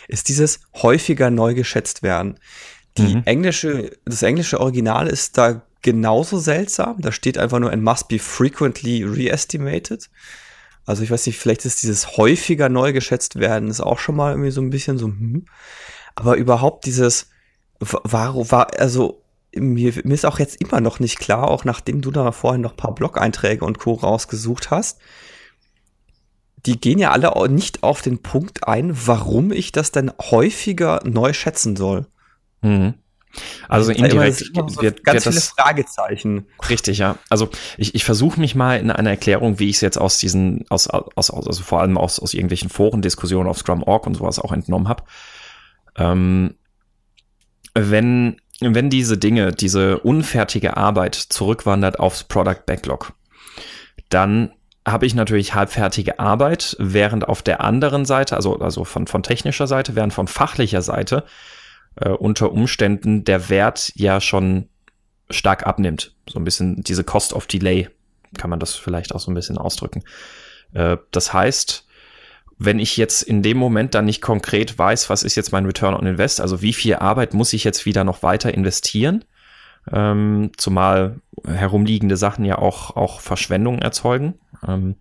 [0.08, 2.40] ist dieses häufiger neu geschätzt werden?
[2.98, 3.24] Die mhm.
[3.26, 7.02] englische, das englische Original ist da genauso seltsam.
[7.02, 10.10] Da steht einfach nur, and must be frequently reestimated.
[10.86, 14.32] Also ich weiß nicht, vielleicht ist dieses häufiger neu geschätzt werden, ist auch schon mal
[14.32, 15.46] irgendwie so ein bisschen so, hm.
[16.16, 17.30] Aber überhaupt dieses,
[17.80, 19.24] warum war, also
[19.56, 22.76] mir, mir ist auch jetzt immer noch nicht klar, auch nachdem du da vorhin noch
[22.76, 23.94] paar Blog-Einträge und Co.
[23.94, 25.00] rausgesucht hast,
[26.66, 31.34] die gehen ja alle nicht auf den Punkt ein, warum ich das denn häufiger neu
[31.34, 32.08] schätzen soll.
[32.64, 32.96] Mhm.
[33.68, 36.46] Also indirekt so wird, ganz wird viele Fragezeichen.
[36.70, 37.18] Richtig, ja.
[37.30, 40.66] Also ich, ich versuche mich mal in einer Erklärung, wie ich es jetzt aus diesen,
[40.70, 44.52] aus, aus, aus, also vor allem aus, aus irgendwelchen Forendiskussionen auf Scrum.org und sowas auch
[44.52, 45.04] entnommen habe.
[45.96, 46.56] Ähm,
[47.74, 53.14] wenn, wenn diese Dinge, diese unfertige Arbeit zurückwandert aufs Product Backlog,
[54.10, 54.52] dann
[54.88, 59.66] habe ich natürlich halbfertige Arbeit, während auf der anderen Seite, also, also von, von technischer
[59.66, 61.24] Seite, während von fachlicher Seite
[61.96, 64.70] äh, unter Umständen der Wert ja schon
[65.30, 66.16] stark abnimmt.
[66.30, 67.90] So ein bisschen diese Cost of Delay
[68.38, 70.04] kann man das vielleicht auch so ein bisschen ausdrücken.
[70.74, 71.88] Äh, das heißt,
[72.58, 75.94] wenn ich jetzt in dem Moment dann nicht konkret weiß, was ist jetzt mein Return
[75.94, 79.26] on Invest, also wie viel Arbeit muss ich jetzt wieder noch weiter investieren,
[79.92, 84.36] ähm, zumal herumliegende Sachen ja auch, auch Verschwendung erzeugen.
[84.66, 84.96] Ähm,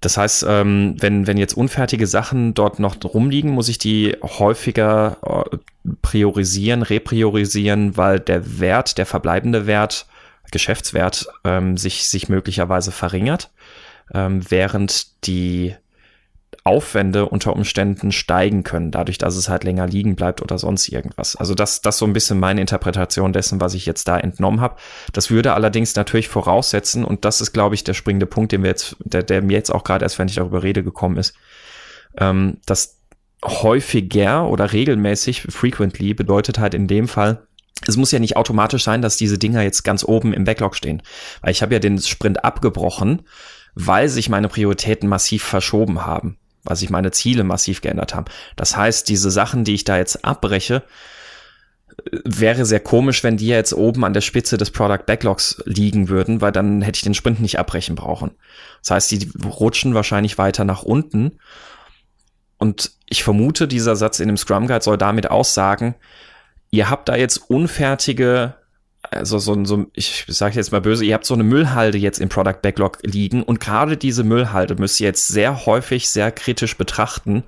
[0.00, 5.18] das heißt, ähm, wenn, wenn jetzt unfertige Sachen dort noch rumliegen, muss ich die häufiger
[5.52, 5.56] äh,
[6.00, 10.06] priorisieren, repriorisieren, weil der Wert, der verbleibende Wert,
[10.50, 13.50] Geschäftswert, ähm, sich, sich möglicherweise verringert,
[14.12, 15.74] ähm, während die
[16.64, 21.34] Aufwände unter Umständen steigen können, dadurch, dass es halt länger liegen bleibt oder sonst irgendwas.
[21.36, 24.76] Also das, das so ein bisschen meine Interpretation dessen, was ich jetzt da entnommen habe.
[25.12, 28.70] Das würde allerdings natürlich voraussetzen, und das ist, glaube ich, der springende Punkt, den wir
[28.70, 31.34] jetzt, der, der mir jetzt auch gerade erst, wenn ich darüber rede, gekommen ist,
[32.18, 32.98] ähm, dass
[33.42, 37.46] häufiger oder regelmäßig, frequently, bedeutet halt in dem Fall,
[37.86, 41.02] es muss ja nicht automatisch sein, dass diese Dinger jetzt ganz oben im Backlog stehen.
[41.40, 43.22] Weil ich habe ja den Sprint abgebrochen,
[43.74, 48.26] weil sich meine Prioritäten massiv verschoben haben weil sich meine Ziele massiv geändert haben.
[48.56, 50.82] Das heißt, diese Sachen, die ich da jetzt abbreche,
[52.24, 56.40] wäre sehr komisch, wenn die jetzt oben an der Spitze des Product Backlogs liegen würden,
[56.40, 58.32] weil dann hätte ich den Sprint nicht abbrechen brauchen.
[58.82, 61.38] Das heißt, die rutschen wahrscheinlich weiter nach unten.
[62.58, 65.94] Und ich vermute, dieser Satz in dem Scrum Guide soll damit aussagen,
[66.70, 68.54] ihr habt da jetzt unfertige
[69.02, 72.28] also so, so ich sage jetzt mal böse, ihr habt so eine Müllhalde jetzt im
[72.28, 77.44] Product Backlog liegen und gerade diese Müllhalde müsst ihr jetzt sehr häufig sehr kritisch betrachten,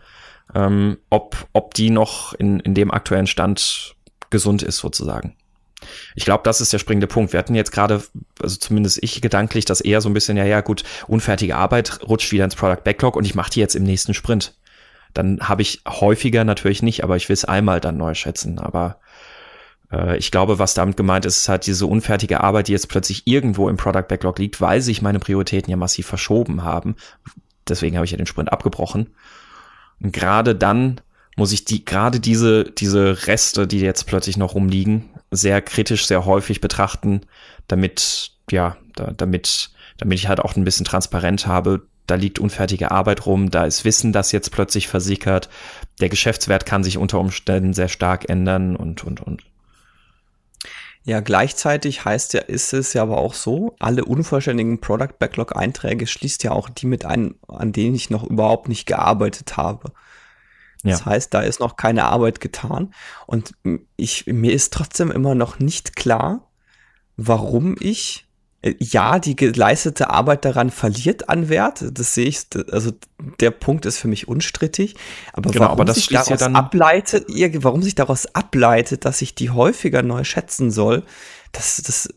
[0.55, 3.95] ähm, ob, ob die noch in, in dem aktuellen Stand
[4.31, 5.37] gesund ist sozusagen.
[6.15, 7.33] Ich glaube, das ist der springende Punkt.
[7.33, 8.03] Wir hatten jetzt gerade,
[8.41, 12.33] also zumindest ich gedanklich, das eher so ein bisschen, ja, ja, gut, unfertige Arbeit rutscht
[12.33, 14.55] wieder ins Product Backlog und ich mache die jetzt im nächsten Sprint.
[15.13, 18.59] Dann habe ich häufiger natürlich nicht, aber ich will es einmal dann neu schätzen.
[18.59, 18.99] Aber
[20.17, 23.69] ich glaube, was damit gemeint ist, ist halt diese unfertige Arbeit, die jetzt plötzlich irgendwo
[23.69, 26.97] im Product Backlog liegt, weil sich meine Prioritäten ja massiv verschoben haben.
[27.69, 29.09] Deswegen habe ich ja den Sprint abgebrochen.
[30.01, 31.01] Und gerade dann
[31.37, 36.25] muss ich die, gerade diese, diese Reste, die jetzt plötzlich noch rumliegen, sehr kritisch, sehr
[36.25, 37.23] häufig betrachten,
[37.69, 42.91] damit, ja, da, damit, damit ich halt auch ein bisschen transparent habe, da liegt unfertige
[42.91, 45.49] Arbeit rum, da ist Wissen, das jetzt plötzlich versickert,
[46.01, 49.43] der Geschäftswert kann sich unter Umständen sehr stark ändern und, und, und.
[51.05, 56.07] Ja, gleichzeitig heißt ja, ist es ja aber auch so, alle unvollständigen Product Backlog Einträge
[56.07, 59.93] schließt ja auch die mit ein, an denen ich noch überhaupt nicht gearbeitet habe.
[60.85, 61.07] Das ja.
[61.07, 62.95] heißt, da ist noch keine Arbeit getan.
[63.27, 63.55] Und
[63.97, 66.51] ich, mir ist trotzdem immer noch nicht klar,
[67.17, 68.27] warum ich
[68.79, 71.85] ja, die geleistete Arbeit daran verliert an Wert.
[71.93, 72.93] Das sehe ich, also
[73.41, 74.95] der Punkt ist für mich unstrittig.
[75.33, 77.27] Aber genau, warum aber das sich daraus ja dann ableitet,
[77.65, 81.03] warum sich daraus ableitet, dass ich die häufiger neu schätzen soll,
[81.51, 82.15] das, das,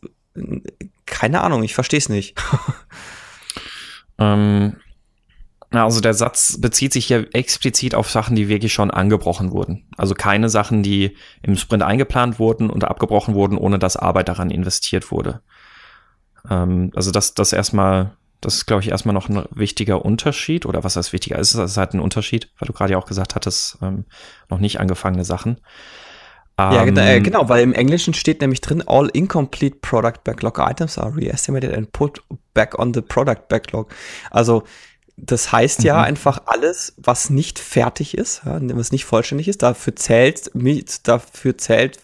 [1.08, 2.36] keine Ahnung, ich verstehe es nicht.
[4.20, 4.76] ähm,
[5.72, 9.88] also der Satz bezieht sich ja explizit auf Sachen, die wirklich schon angebrochen wurden.
[9.98, 14.52] Also keine Sachen, die im Sprint eingeplant wurden und abgebrochen wurden, ohne dass Arbeit daran
[14.52, 15.42] investiert wurde.
[16.50, 20.66] Ähm, also das, das erstmal, das ist, glaube ich, erstmal noch ein wichtiger Unterschied.
[20.66, 21.40] Oder was heißt wichtiger?
[21.40, 24.06] Es ist halt ein Unterschied, weil du gerade ja auch gesagt hattest, ähm,
[24.50, 25.60] noch nicht angefangene Sachen.
[26.58, 30.98] Ja, ähm, äh, genau, weil im Englischen steht nämlich drin, all incomplete product backlog items
[30.98, 32.22] are reestimated and put
[32.54, 33.94] back on the product backlog.
[34.32, 34.64] Also
[35.18, 36.06] das heißt ja mhm.
[36.06, 40.52] einfach alles, was nicht fertig ist, was nicht vollständig ist, dafür zählt,
[41.04, 42.00] dafür zählt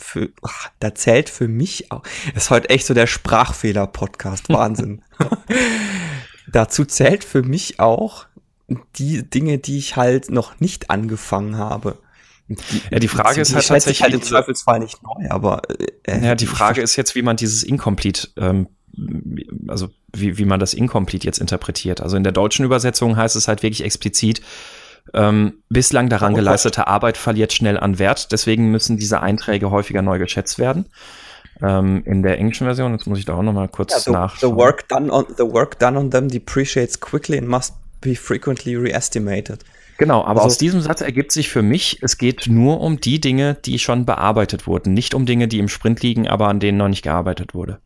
[0.00, 2.02] für, ach, da zählt für mich auch,
[2.34, 5.02] das ist heute echt so der Sprachfehler-Podcast, Wahnsinn.
[6.50, 8.26] Dazu zählt für mich auch
[8.96, 11.98] die Dinge, die ich halt noch nicht angefangen habe.
[12.48, 15.62] Die, ja, die Frage die, ist halt tatsächlich halt im Zweifelsfall nicht neu, aber
[16.04, 18.68] äh, ja, die Frage ist jetzt, wie man dieses Incomplete, ähm,
[19.68, 22.00] also wie, wie man das Incomplete jetzt interpretiert.
[22.00, 24.42] Also in der deutschen Übersetzung heißt es halt wirklich explizit,
[25.14, 30.02] ähm, bislang daran oh geleistete Arbeit verliert schnell an Wert, deswegen müssen diese Einträge häufiger
[30.02, 30.86] neu geschätzt werden.
[31.62, 34.10] Ähm, in der englischen Version, jetzt muss ich da auch noch mal kurz ja, the,
[34.10, 34.52] nachschauen.
[34.52, 38.76] The work, done on, the work done on them depreciates quickly and must be frequently
[38.76, 39.64] reestimated.
[39.98, 43.20] Genau, aber also, aus diesem Satz ergibt sich für mich, es geht nur um die
[43.20, 46.78] Dinge, die schon bearbeitet wurden, nicht um Dinge, die im Sprint liegen, aber an denen
[46.78, 47.80] noch nicht gearbeitet wurde.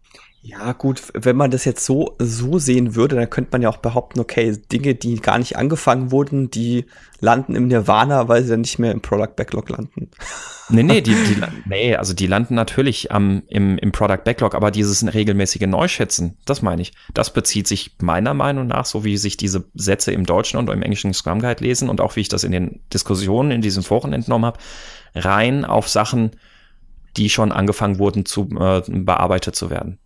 [0.46, 3.78] Ja, gut, wenn man das jetzt so, so sehen würde, dann könnte man ja auch
[3.78, 6.84] behaupten, okay, Dinge, die gar nicht angefangen wurden, die
[7.18, 10.10] landen im Nirvana, weil sie dann nicht mehr im Product Backlog landen.
[10.68, 14.70] Nee, nee, die, die, nee, also die landen natürlich am, im, im Product Backlog, aber
[14.70, 19.38] dieses regelmäßige Neuschätzen, das meine ich, das bezieht sich meiner Meinung nach, so wie sich
[19.38, 22.44] diese Sätze im Deutschen und im englischen Scrum Guide lesen und auch wie ich das
[22.44, 24.58] in den Diskussionen in diesen Foren entnommen habe,
[25.14, 26.32] rein auf Sachen,
[27.16, 29.98] die schon angefangen wurden zu äh, bearbeitet zu werden.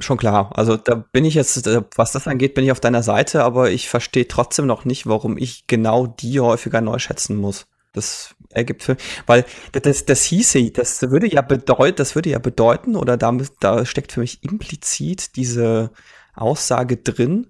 [0.00, 0.50] Schon klar.
[0.54, 3.70] Also da bin ich jetzt, äh, was das angeht, bin ich auf deiner Seite, aber
[3.70, 7.66] ich verstehe trotzdem noch nicht, warum ich genau die häufiger neu schätzen muss.
[7.92, 12.96] Das ergibt für, weil das, das hieße, das würde ja bedeuten, das würde ja bedeuten,
[12.96, 15.90] oder damit, da steckt für mich implizit diese
[16.34, 17.48] Aussage drin,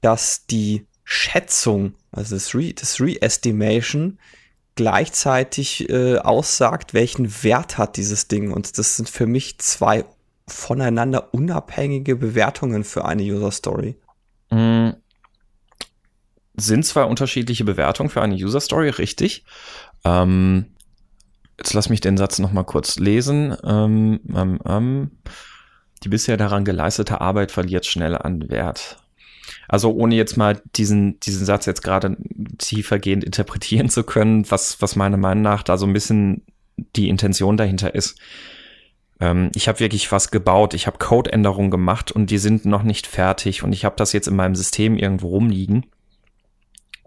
[0.00, 4.18] dass die Schätzung, also das, Re, das Re-Estimation,
[4.74, 8.50] gleichzeitig äh, aussagt, welchen Wert hat dieses Ding.
[8.50, 10.04] Und das sind für mich zwei
[10.46, 13.96] voneinander unabhängige Bewertungen für eine User Story?
[14.50, 14.90] Mm,
[16.56, 19.44] sind zwei unterschiedliche Bewertungen für eine User Story, richtig.
[20.04, 20.66] Ähm,
[21.58, 23.56] jetzt lass mich den Satz noch mal kurz lesen.
[23.64, 25.10] Ähm, ähm, ähm
[26.02, 28.98] die bisher daran geleistete Arbeit verliert schnell an Wert.
[29.68, 32.16] Also ohne jetzt mal diesen, diesen Satz jetzt gerade
[32.58, 36.42] tiefergehend interpretieren zu können, was, was meiner Meinung nach da so ein bisschen
[36.96, 38.18] die Intention dahinter ist.
[39.24, 43.06] Ähm, ich habe wirklich was gebaut, ich habe Codeänderungen gemacht und die sind noch nicht
[43.06, 45.86] fertig und ich habe das jetzt in meinem System irgendwo rumliegen.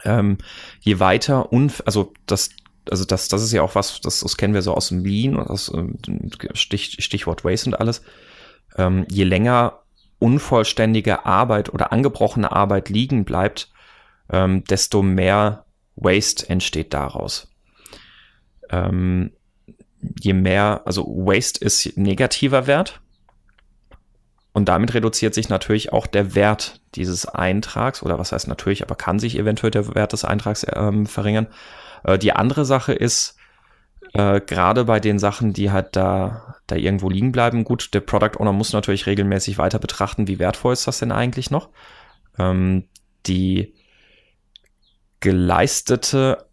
[0.04, 0.40] Ähm,
[0.80, 1.52] je weiter
[1.86, 2.50] also das
[2.90, 5.38] also das, das ist ja auch was, das, das kennen wir so aus dem Lean
[5.38, 5.84] aus äh,
[6.54, 8.02] Stich, Stichwort Waste und alles.
[8.78, 9.80] Ähm, je länger
[10.20, 13.70] unvollständige Arbeit oder angebrochene Arbeit liegen bleibt,
[14.32, 15.66] ähm, desto mehr
[15.98, 17.52] Waste entsteht daraus.
[18.70, 19.32] Ähm,
[20.20, 23.02] je mehr, also Waste ist negativer Wert.
[24.54, 28.96] Und damit reduziert sich natürlich auch der Wert dieses Eintrags, oder was heißt natürlich, aber
[28.96, 31.48] kann sich eventuell der Wert des Eintrags ähm, verringern.
[32.04, 33.38] Äh, die andere Sache ist,
[34.14, 38.40] äh, gerade bei den Sachen, die halt da, da irgendwo liegen bleiben, gut, der Product
[38.40, 41.70] Owner muss natürlich regelmäßig weiter betrachten, wie wertvoll ist das denn eigentlich noch.
[42.40, 42.86] Ähm,
[43.28, 43.76] die
[45.20, 46.47] geleistete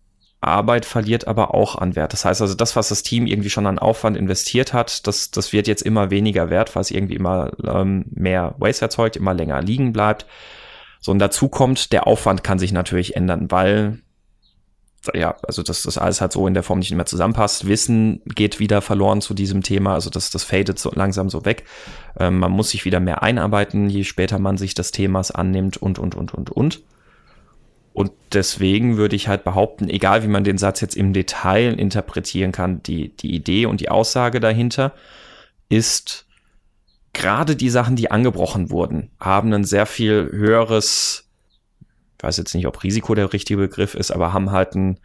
[0.46, 2.12] Arbeit verliert aber auch an Wert.
[2.12, 5.52] Das heißt also, das, was das Team irgendwie schon an Aufwand investiert hat, das, das
[5.52, 9.60] wird jetzt immer weniger wert, weil es irgendwie immer ähm, mehr Waste erzeugt, immer länger
[9.62, 10.26] liegen bleibt.
[11.00, 13.98] So, und dazu kommt, der Aufwand kann sich natürlich ändern, weil
[15.12, 17.66] ja, also dass das alles halt so in der Form nicht mehr zusammenpasst.
[17.66, 21.64] Wissen geht wieder verloren zu diesem Thema, also das, das fadet so langsam so weg.
[22.18, 25.98] Ähm, man muss sich wieder mehr einarbeiten, je später man sich des Themas annimmt und,
[25.98, 26.82] und, und, und, und.
[27.94, 32.50] Und deswegen würde ich halt behaupten, egal wie man den Satz jetzt im Detail interpretieren
[32.50, 34.92] kann, die, die Idee und die Aussage dahinter
[35.68, 36.26] ist,
[37.12, 41.30] gerade die Sachen, die angebrochen wurden, haben ein sehr viel höheres,
[42.18, 44.98] ich weiß jetzt nicht, ob Risiko der richtige Begriff ist, aber haben halt ein,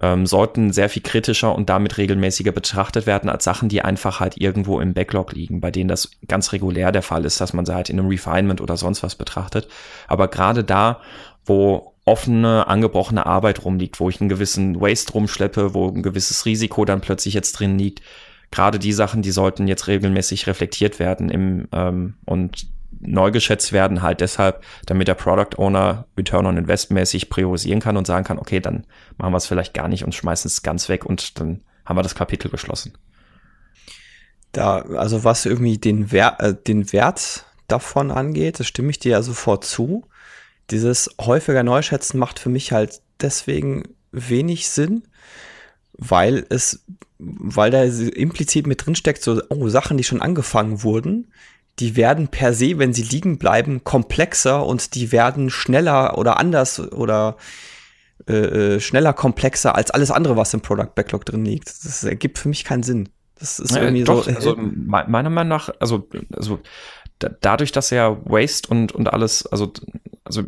[0.00, 4.40] ähm, sollten sehr viel kritischer und damit regelmäßiger betrachtet werden als Sachen, die einfach halt
[4.40, 7.74] irgendwo im Backlog liegen, bei denen das ganz regulär der Fall ist, dass man sie
[7.74, 9.68] halt in einem Refinement oder sonst was betrachtet.
[10.08, 11.02] Aber gerade da,
[11.44, 16.84] wo offene, angebrochene Arbeit rumliegt, wo ich einen gewissen Waste rumschleppe, wo ein gewisses Risiko
[16.84, 18.02] dann plötzlich jetzt drin liegt,
[18.50, 22.66] gerade die Sachen, die sollten jetzt regelmäßig reflektiert werden im ähm, und
[22.98, 27.96] neu geschätzt werden, halt deshalb, damit der Product Owner Return on Invest mäßig priorisieren kann
[27.96, 28.84] und sagen kann, okay, dann
[29.16, 32.02] machen wir es vielleicht gar nicht und schmeißen es ganz weg und dann haben wir
[32.02, 32.92] das Kapitel geschlossen.
[34.50, 39.12] Da, also was irgendwie den Wert, äh, den Wert davon angeht, das stimme ich dir
[39.12, 40.09] ja sofort zu.
[40.70, 45.02] Dieses häufiger Neuschätzen macht für mich halt deswegen wenig Sinn,
[45.92, 46.84] weil es,
[47.18, 51.32] weil da implizit mit drin steckt, so, oh, Sachen, die schon angefangen wurden,
[51.78, 56.80] die werden per se, wenn sie liegen bleiben, komplexer und die werden schneller oder anders
[56.80, 57.36] oder
[58.28, 58.34] äh,
[58.74, 61.68] äh, schneller komplexer als alles andere, was im Product Backlog drin liegt.
[61.84, 63.08] Das ergibt für mich keinen Sinn.
[63.38, 64.30] Das ist ja, irgendwie doch, so.
[64.30, 66.06] Äh, also meiner Meinung nach, also,
[66.36, 66.60] also
[67.18, 69.72] da, dadurch, dass ja Waste und, und alles, also,
[70.30, 70.44] also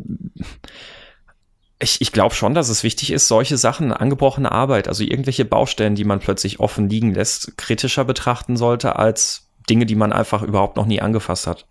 [1.79, 5.95] ich, ich glaube schon, dass es wichtig ist, solche Sachen, angebrochene Arbeit, also irgendwelche Baustellen,
[5.95, 10.77] die man plötzlich offen liegen lässt, kritischer betrachten sollte als Dinge, die man einfach überhaupt
[10.77, 11.67] noch nie angefasst hat.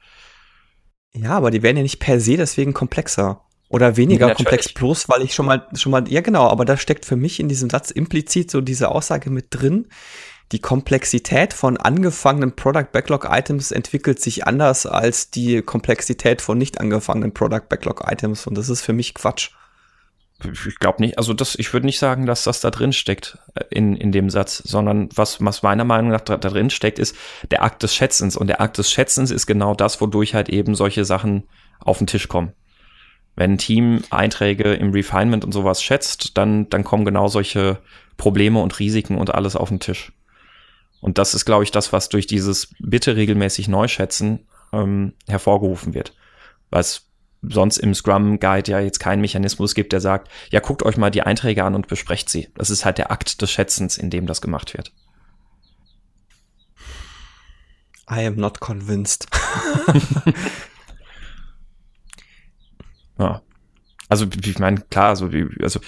[1.14, 5.08] Ja, aber die werden ja nicht per se deswegen komplexer oder weniger ja, komplex, bloß
[5.08, 7.70] weil ich schon mal, schon mal, ja genau, aber da steckt für mich in diesem
[7.70, 9.88] Satz implizit so diese Aussage mit drin.
[10.52, 16.80] Die Komplexität von angefangenen Product Backlog Items entwickelt sich anders als die Komplexität von nicht
[16.80, 19.50] angefangenen Product Backlog Items und das ist für mich Quatsch
[20.44, 23.64] ich glaube nicht, also das, ich würde nicht sagen, dass das da drin steckt äh,
[23.70, 27.16] in, in dem Satz, sondern was, was meiner Meinung nach da, da drin steckt, ist
[27.50, 28.36] der Akt des Schätzens.
[28.36, 31.44] Und der Akt des Schätzens ist genau das, wodurch halt eben solche Sachen
[31.80, 32.52] auf den Tisch kommen.
[33.34, 37.78] Wenn ein Team Einträge im Refinement und sowas schätzt, dann, dann kommen genau solche
[38.16, 40.12] Probleme und Risiken und alles auf den Tisch.
[41.02, 45.94] Und das ist, glaube ich, das, was durch dieses bitte regelmäßig neu schätzen ähm, hervorgerufen
[45.94, 46.14] wird.
[46.70, 47.08] Weil es
[47.42, 51.10] sonst im Scrum Guide ja jetzt keinen Mechanismus gibt, der sagt, ja, guckt euch mal
[51.10, 52.50] die Einträge an und besprecht sie.
[52.54, 54.92] Das ist halt der Akt des Schätzens, in dem das gemacht wird.
[58.08, 59.26] I am not convinced.
[63.18, 63.42] ja.
[64.08, 65.28] Also, ich meine, klar, also,
[65.60, 65.80] also,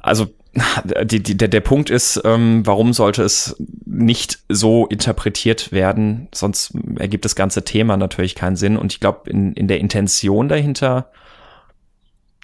[0.00, 0.34] also
[1.04, 6.28] die, die, der, der Punkt ist, ähm, warum sollte es nicht so interpretiert werden?
[6.32, 8.76] Sonst ergibt das ganze Thema natürlich keinen Sinn.
[8.76, 11.10] Und ich glaube, in, in der Intention dahinter,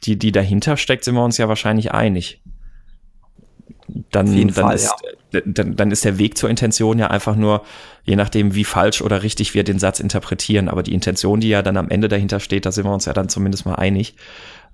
[0.04, 2.40] die, die dahinter steckt, sind wir uns ja wahrscheinlich einig.
[4.10, 4.94] Dann, dann, Fall, ist,
[5.32, 5.40] ja.
[5.44, 7.62] dann, dann ist der Weg zur Intention ja einfach nur,
[8.04, 10.68] je nachdem, wie falsch oder richtig wir den Satz interpretieren.
[10.68, 13.12] Aber die Intention, die ja dann am Ende dahinter steht, da sind wir uns ja
[13.12, 14.14] dann zumindest mal einig.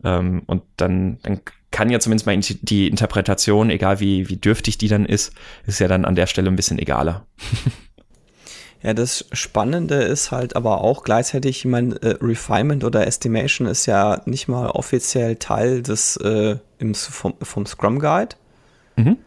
[0.04, 4.88] Ähm, und dann, dann kann ja zumindest mal die Interpretation, egal wie, wie dürftig die
[4.88, 5.32] dann ist,
[5.66, 7.26] ist ja dann an der Stelle ein bisschen egaler.
[8.82, 13.84] Ja, das Spannende ist halt aber auch gleichzeitig, ich meine, äh, Refinement oder Estimation ist
[13.84, 18.36] ja nicht mal offiziell Teil des äh, im, vom, vom Scrum Guide.
[18.96, 19.18] Mhm.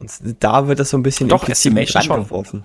[0.00, 2.64] Und da wird das so ein bisschen Doch, Estimation schon.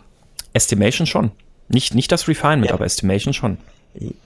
[0.51, 1.31] Estimation schon.
[1.69, 2.73] Nicht, nicht das Refinement, ja.
[2.73, 3.57] aber Estimation schon.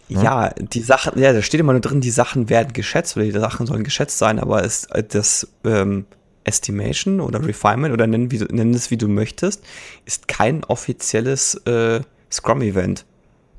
[0.07, 3.31] Ja, die Sachen, ja, da steht immer nur drin, die Sachen werden geschätzt oder die
[3.31, 6.05] Sachen sollen geschätzt sein, aber ist äh, das ähm,
[6.43, 9.63] Estimation oder Refinement oder nenn, wie, nenn es wie du möchtest,
[10.05, 12.01] ist kein offizielles äh,
[12.31, 13.05] Scrum-Event.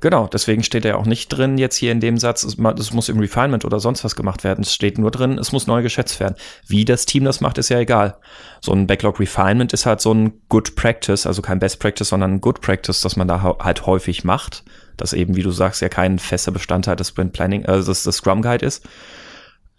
[0.01, 3.19] Genau, deswegen steht er auch nicht drin jetzt hier in dem Satz, es, muss im
[3.19, 4.63] Refinement oder sonst was gemacht werden.
[4.63, 6.35] Es steht nur drin, es muss neu geschätzt werden.
[6.67, 8.17] Wie das Team das macht, ist ja egal.
[8.61, 12.33] So ein Backlog Refinement ist halt so ein Good Practice, also kein Best Practice, sondern
[12.33, 14.63] ein Good Practice, das man da halt häufig macht
[15.01, 18.15] das eben, wie du sagst, ja kein fester Bestandteil des Sprint Planning, äh, des, des
[18.15, 18.87] Scrum Guide ist.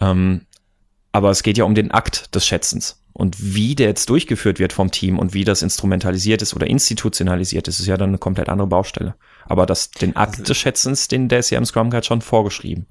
[0.00, 0.42] Ähm,
[1.12, 3.02] aber es geht ja um den Akt des Schätzens.
[3.12, 7.68] Und wie der jetzt durchgeführt wird vom Team und wie das instrumentalisiert ist oder institutionalisiert
[7.68, 9.14] ist, ist ja dann eine komplett andere Baustelle.
[9.46, 12.22] Aber das, den Akt also, des Schätzens, den, der ist ja im Scrum Guide schon
[12.22, 12.86] vorgeschrieben.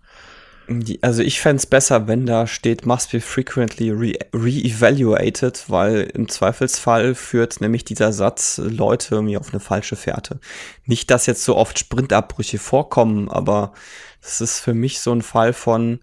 [1.01, 6.29] Also ich fände es besser, wenn da steht, must be frequently re-evaluated, re weil im
[6.29, 10.39] Zweifelsfall führt nämlich dieser Satz Leute irgendwie auf eine falsche Fährte.
[10.85, 13.73] Nicht, dass jetzt so oft Sprintabbrüche vorkommen, aber
[14.21, 15.99] das ist für mich so ein Fall von,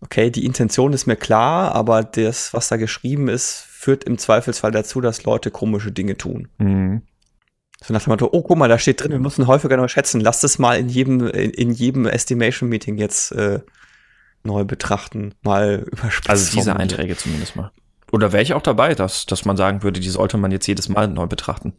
[0.00, 4.72] okay, die Intention ist mir klar, aber das, was da geschrieben ist, führt im Zweifelsfall
[4.72, 6.48] dazu, dass Leute komische Dinge tun.
[6.58, 7.02] Mhm.
[7.84, 10.20] So nach dem Motto, oh, guck mal, da steht drin, wir müssen häufiger neu schätzen.
[10.20, 13.60] Lass das mal in jedem, in, in jedem Estimation-Meeting jetzt äh,
[14.42, 16.30] neu betrachten, mal überspitzt.
[16.30, 16.92] Also diese formuliert.
[16.92, 17.70] Einträge zumindest mal.
[18.12, 20.88] Oder wäre ich auch dabei, dass, dass man sagen würde, die sollte man jetzt jedes
[20.88, 21.74] Mal neu betrachten.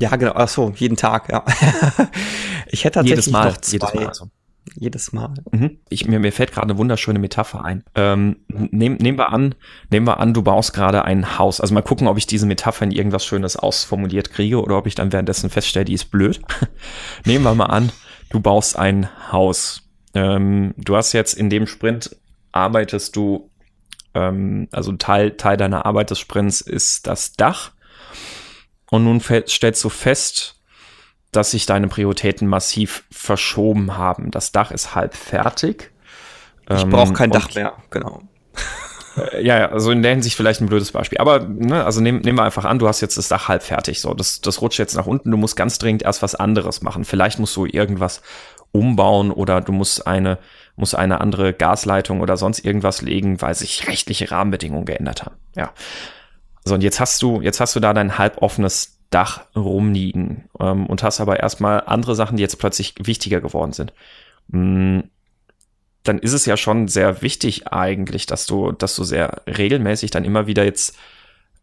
[0.00, 0.32] Ja, genau.
[0.34, 1.44] Ach so, jeden Tag, ja.
[2.66, 4.30] ich hätte tatsächlich jedes Mal, noch zwei, jedes Mal also.
[4.74, 5.34] Jedes Mal.
[5.50, 5.78] Mhm.
[5.88, 7.82] Ich, mir, mir fällt gerade eine wunderschöne Metapher ein.
[7.94, 9.54] Ähm, nehm, nehmen wir an,
[9.90, 11.60] nehmen wir an, du baust gerade ein Haus.
[11.60, 14.94] Also mal gucken, ob ich diese Metapher in irgendwas Schönes ausformuliert kriege oder ob ich
[14.94, 16.40] dann währenddessen feststelle, die ist blöd.
[17.24, 17.90] nehmen wir mal an,
[18.30, 19.82] du baust ein Haus.
[20.14, 22.16] Ähm, du hast jetzt in dem Sprint
[22.52, 23.50] arbeitest du,
[24.14, 27.72] ähm, also Teil, Teil deiner Arbeit des Sprints ist das Dach.
[28.90, 30.59] Und nun stellst du fest,
[31.32, 34.30] dass sich deine Prioritäten massiv verschoben haben.
[34.30, 35.92] Das Dach ist halb fertig.
[36.68, 38.22] Ich ähm, brauche kein Dach mehr, genau.
[39.16, 41.18] Äh, ja, ja, also in der Hinsicht vielleicht ein blödes Beispiel.
[41.18, 44.00] Aber, ne, also nehmen nehm wir einfach an, du hast jetzt das Dach halb fertig.
[44.00, 45.30] So, das, das rutscht jetzt nach unten.
[45.30, 47.04] Du musst ganz dringend erst was anderes machen.
[47.04, 48.22] Vielleicht musst du irgendwas
[48.72, 50.38] umbauen oder du musst eine,
[50.76, 55.36] musst eine andere Gasleitung oder sonst irgendwas legen, weil sich rechtliche Rahmenbedingungen geändert haben.
[55.56, 55.72] Ja.
[56.64, 61.02] So, und jetzt hast du, jetzt hast du da dein halboffenes Dach rumliegen ähm, und
[61.02, 63.92] hast aber erstmal andere Sachen, die jetzt plötzlich wichtiger geworden sind.
[64.48, 65.00] Mm,
[66.04, 70.24] dann ist es ja schon sehr wichtig eigentlich, dass du, dass du sehr regelmäßig dann
[70.24, 70.96] immer wieder jetzt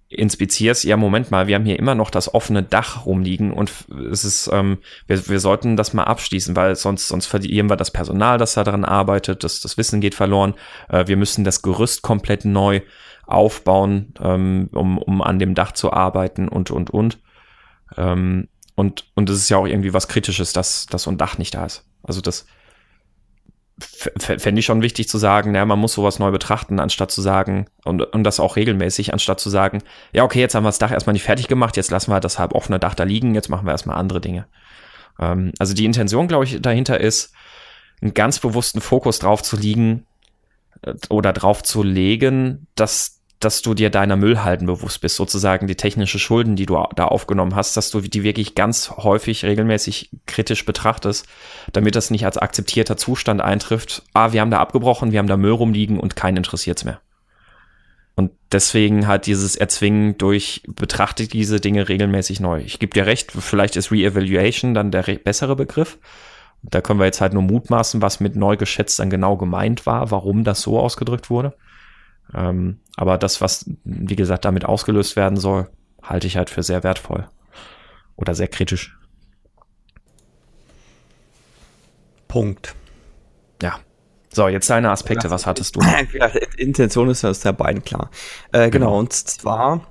[0.09, 3.71] inspizierst, ja, Moment mal, wir haben hier immer noch das offene Dach rumliegen und
[4.09, 7.91] es ist, ähm, wir, wir sollten das mal abschließen, weil sonst, sonst verlieren wir das
[7.91, 10.53] Personal, das da dran arbeitet, das, das Wissen geht verloren.
[10.87, 12.81] Äh, wir müssen das Gerüst komplett neu
[13.25, 17.17] aufbauen, ähm, um, um an dem Dach zu arbeiten und, und, und.
[17.95, 21.37] Ähm, und, und es ist ja auch irgendwie was Kritisches, dass, dass so ein Dach
[21.37, 21.85] nicht da ist.
[22.03, 22.45] Also das
[23.79, 27.67] fände ich schon wichtig zu sagen, ja, man muss sowas neu betrachten, anstatt zu sagen,
[27.85, 29.83] und, und das auch regelmäßig, anstatt zu sagen,
[30.13, 32.39] ja, okay, jetzt haben wir das Dach erstmal nicht fertig gemacht, jetzt lassen wir das
[32.39, 34.47] halb offene Dach da liegen, jetzt machen wir erstmal andere Dinge.
[35.19, 37.33] Ähm, also die Intention, glaube ich, dahinter ist,
[38.01, 40.07] einen ganz bewussten Fokus drauf zu liegen
[40.81, 45.75] äh, oder drauf zu legen, dass dass du dir deiner Müllhalden bewusst bist, sozusagen die
[45.75, 50.65] technische Schulden, die du da aufgenommen hast, dass du die wirklich ganz häufig regelmäßig kritisch
[50.65, 51.27] betrachtest,
[51.71, 54.03] damit das nicht als akzeptierter Zustand eintrifft.
[54.13, 56.99] Ah, wir haben da abgebrochen, wir haben da Müll rumliegen und keinen interessiert's mehr.
[58.15, 62.61] Und deswegen halt dieses Erzwingen durch betrachtet diese Dinge regelmäßig neu.
[62.65, 65.99] Ich gebe dir recht, vielleicht ist Re-Evaluation dann der bessere Begriff.
[66.63, 70.09] Da können wir jetzt halt nur mutmaßen, was mit neu geschätzt dann genau gemeint war,
[70.09, 71.53] warum das so ausgedrückt wurde.
[72.33, 75.69] Ähm, aber das, was, wie gesagt, damit ausgelöst werden soll,
[76.01, 77.27] halte ich halt für sehr wertvoll.
[78.15, 78.97] Oder sehr kritisch.
[82.27, 82.75] Punkt.
[83.61, 83.79] Ja.
[84.33, 85.81] So, jetzt deine Aspekte, was hattest du?
[86.57, 88.11] Intention ist, ja beiden klar.
[88.51, 88.87] Äh, genau.
[88.87, 89.87] genau, und zwar,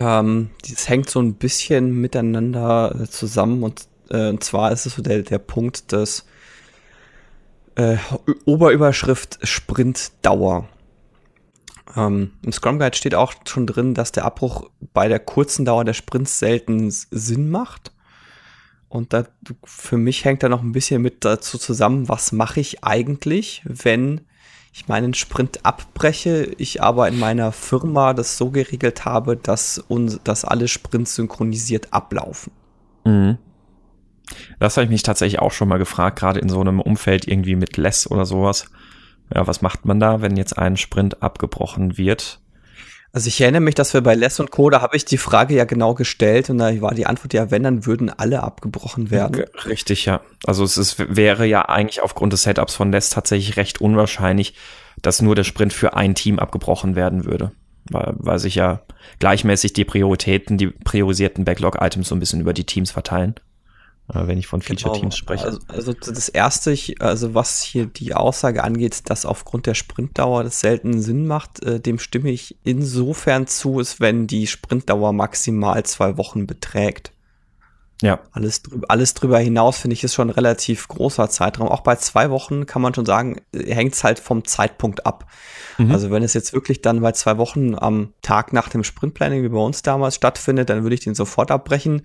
[0.00, 4.96] ähm, das hängt so ein bisschen miteinander äh, zusammen und, äh, und zwar ist es
[4.96, 6.26] so der, der Punkt des
[7.76, 7.96] äh,
[8.44, 10.68] Oberüberschrift Sprintdauer.
[11.96, 15.84] Ähm, Im Scrum Guide steht auch schon drin, dass der Abbruch bei der kurzen Dauer
[15.84, 17.92] der Sprints selten Sinn macht.
[18.88, 19.24] Und da,
[19.64, 24.20] für mich hängt da noch ein bisschen mit dazu zusammen, was mache ich eigentlich, wenn
[24.74, 30.20] ich meinen Sprint abbreche, ich aber in meiner Firma das so geregelt habe, dass, uns,
[30.24, 32.52] dass alle Sprints synchronisiert ablaufen.
[33.04, 33.38] Mhm.
[34.58, 37.56] Das habe ich mich tatsächlich auch schon mal gefragt, gerade in so einem Umfeld irgendwie
[37.56, 38.66] mit Less oder sowas.
[39.34, 42.40] Ja, was macht man da, wenn jetzt ein Sprint abgebrochen wird?
[43.14, 44.70] Also ich erinnere mich, dass wir bei Less und Co.
[44.70, 47.62] da habe ich die Frage ja genau gestellt und da war die Antwort ja, wenn,
[47.62, 49.44] dann würden alle abgebrochen werden.
[49.66, 50.22] Richtig, ja.
[50.46, 54.54] Also es ist, wäre ja eigentlich aufgrund des Setups von Less tatsächlich recht unwahrscheinlich,
[55.02, 57.52] dass nur der Sprint für ein Team abgebrochen werden würde.
[57.90, 58.80] Weil, weil sich ja
[59.18, 63.34] gleichmäßig die Prioritäten, die priorisierten Backlog-Items so ein bisschen über die Teams verteilen.
[64.08, 65.16] Äh, wenn ich von Feature-Teams genau.
[65.16, 65.44] spreche.
[65.44, 70.60] Also, also, das erste, also was hier die Aussage angeht, dass aufgrund der Sprintdauer das
[70.60, 76.16] selten Sinn macht, äh, dem stimme ich insofern zu, ist, wenn die Sprintdauer maximal zwei
[76.18, 77.12] Wochen beträgt.
[78.02, 78.18] Ja.
[78.32, 81.68] Alles, alles drüber hinaus finde ich ist schon ein relativ großer Zeitraum.
[81.68, 85.26] Auch bei zwei Wochen kann man schon sagen, äh, hängt es halt vom Zeitpunkt ab.
[85.78, 85.92] Mhm.
[85.92, 89.48] Also wenn es jetzt wirklich dann bei zwei Wochen am Tag nach dem Sprintplanning wie
[89.48, 92.02] bei uns damals stattfindet, dann würde ich den sofort abbrechen.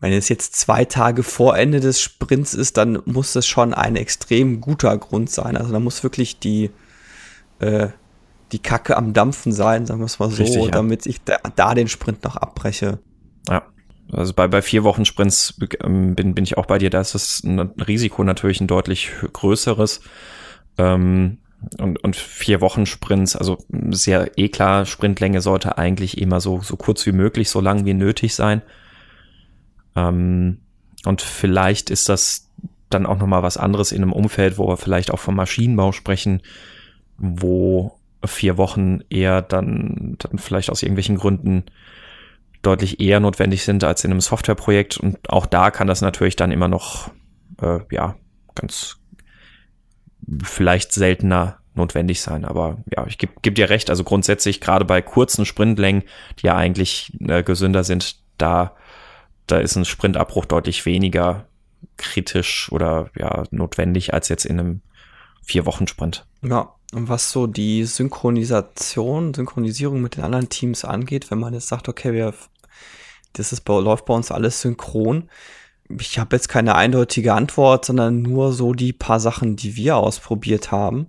[0.00, 3.96] Wenn es jetzt zwei Tage vor Ende des Sprints ist, dann muss es schon ein
[3.96, 5.56] extrem guter Grund sein.
[5.56, 6.70] Also da muss wirklich die,
[7.60, 7.88] äh,
[8.52, 10.70] die Kacke am Dampfen sein, sagen wir es mal so, Richtig, ja.
[10.70, 12.98] damit ich da, da, den Sprint noch abbreche.
[13.48, 13.62] Ja.
[14.12, 17.14] Also bei, bei vier Wochen Sprints ähm, bin, bin ich auch bei dir, da ist
[17.14, 17.42] das
[17.88, 20.00] Risiko natürlich ein deutlich größeres.
[20.78, 21.38] Ähm,
[21.78, 23.58] und, und vier Wochen Sprints, also
[23.90, 27.94] sehr eh klar, Sprintlänge sollte eigentlich immer so, so kurz wie möglich, so lang wie
[27.94, 28.62] nötig sein.
[29.96, 30.58] Ähm,
[31.04, 32.50] und vielleicht ist das
[32.90, 36.42] dann auch nochmal was anderes in einem Umfeld, wo wir vielleicht auch vom Maschinenbau sprechen,
[37.18, 41.64] wo vier Wochen eher dann, dann vielleicht aus irgendwelchen Gründen
[42.62, 44.98] deutlich eher notwendig sind als in einem Softwareprojekt.
[44.98, 47.10] Und auch da kann das natürlich dann immer noch,
[47.60, 48.16] äh, ja,
[48.54, 48.98] ganz
[50.42, 52.44] vielleicht seltener notwendig sein.
[52.44, 53.90] Aber ja, ich gebe geb dir recht.
[53.90, 56.02] Also grundsätzlich, gerade bei kurzen Sprintlängen,
[56.40, 58.74] die ja eigentlich äh, gesünder sind, da,
[59.46, 61.46] da ist ein Sprintabbruch deutlich weniger
[61.96, 64.80] kritisch oder ja notwendig als jetzt in einem
[65.42, 66.26] Vier-Wochen-Sprint.
[66.42, 71.68] Ja, und was so die Synchronisation, Synchronisierung mit den anderen Teams angeht, wenn man jetzt
[71.68, 72.34] sagt, okay, wir,
[73.32, 75.28] das ist, läuft bei uns alles synchron.
[76.00, 80.72] Ich habe jetzt keine eindeutige Antwort, sondern nur so die paar Sachen, die wir ausprobiert
[80.72, 81.08] haben.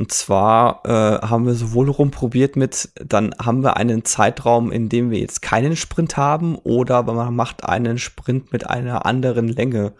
[0.00, 5.10] Und zwar äh, haben wir sowohl rumprobiert mit, dann haben wir einen Zeitraum, in dem
[5.10, 9.92] wir jetzt keinen Sprint haben, oder man macht einen Sprint mit einer anderen Länge,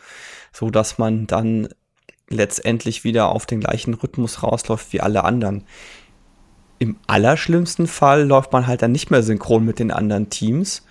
[0.55, 1.69] so dass man dann
[2.31, 5.65] letztendlich wieder auf den gleichen Rhythmus rausläuft wie alle anderen.
[6.79, 10.83] Im allerschlimmsten Fall läuft man halt dann nicht mehr synchron mit den anderen Teams.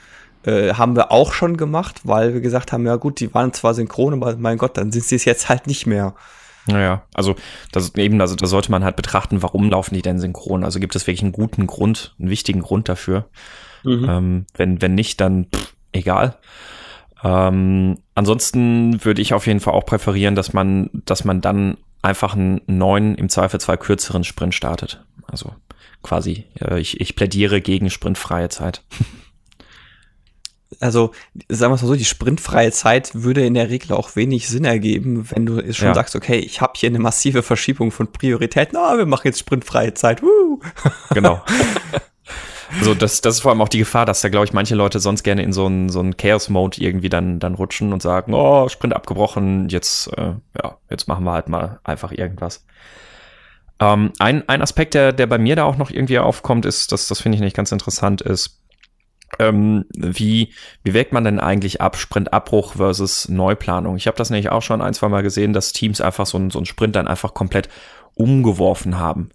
[0.43, 3.73] Äh, haben wir auch schon gemacht, weil wir gesagt haben, ja gut, die waren zwar
[3.73, 6.13] synchron, aber mein Gott, dann sind sie es jetzt halt nicht mehr.
[6.71, 7.35] Naja, also
[7.71, 10.63] das eben, also da sollte man halt betrachten, warum laufen die denn synchron?
[10.63, 13.27] Also gibt es wirklich einen guten Grund, einen wichtigen Grund dafür?
[13.83, 14.05] Mhm.
[14.09, 16.37] Ähm, wenn, wenn nicht, dann pff, egal.
[17.23, 22.35] Ähm, ansonsten würde ich auf jeden Fall auch präferieren, dass man, dass man dann einfach
[22.35, 25.03] einen neuen, im Zweifelsfall kürzeren Sprint startet.
[25.27, 25.53] Also
[26.01, 28.83] quasi, äh, ich, ich plädiere gegen sprintfreie Zeit.
[30.79, 31.11] also
[31.47, 34.65] sagen wir es mal so, die sprintfreie Zeit würde in der Regel auch wenig Sinn
[34.65, 35.93] ergeben, wenn du schon ja.
[35.93, 39.93] sagst, okay, ich habe hier eine massive Verschiebung von Prioritäten, ah, wir machen jetzt sprintfreie
[39.93, 40.21] Zeit.
[40.21, 40.59] Woo.
[41.13, 41.41] Genau.
[42.81, 44.99] So, das, das ist vor allem auch die Gefahr, dass da, glaube ich, manche Leute
[44.99, 48.69] sonst gerne in so einen so einen Chaos-Mode irgendwie dann, dann rutschen und sagen, oh,
[48.69, 52.65] Sprint abgebrochen, jetzt, äh, ja, jetzt machen wir halt mal einfach irgendwas.
[53.79, 57.07] Ähm, ein, ein Aspekt, der, der bei mir da auch noch irgendwie aufkommt, ist, das,
[57.07, 58.59] das finde ich nicht ganz interessant, ist,
[59.37, 60.53] ähm, wie,
[60.83, 63.95] wie wägt man denn eigentlich ab Sprintabbruch versus Neuplanung?
[63.97, 66.49] Ich habe das nämlich auch schon ein, zwei Mal gesehen, dass Teams einfach so, ein,
[66.49, 67.69] so einen Sprint dann einfach komplett
[68.15, 69.29] umgeworfen haben.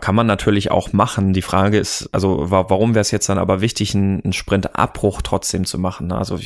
[0.00, 1.32] Kann man natürlich auch machen.
[1.32, 5.64] Die Frage ist, also warum wäre es jetzt dann aber wichtig, einen, einen Sprintabbruch trotzdem
[5.64, 6.08] zu machen?
[6.08, 6.18] Ne?
[6.18, 6.40] Also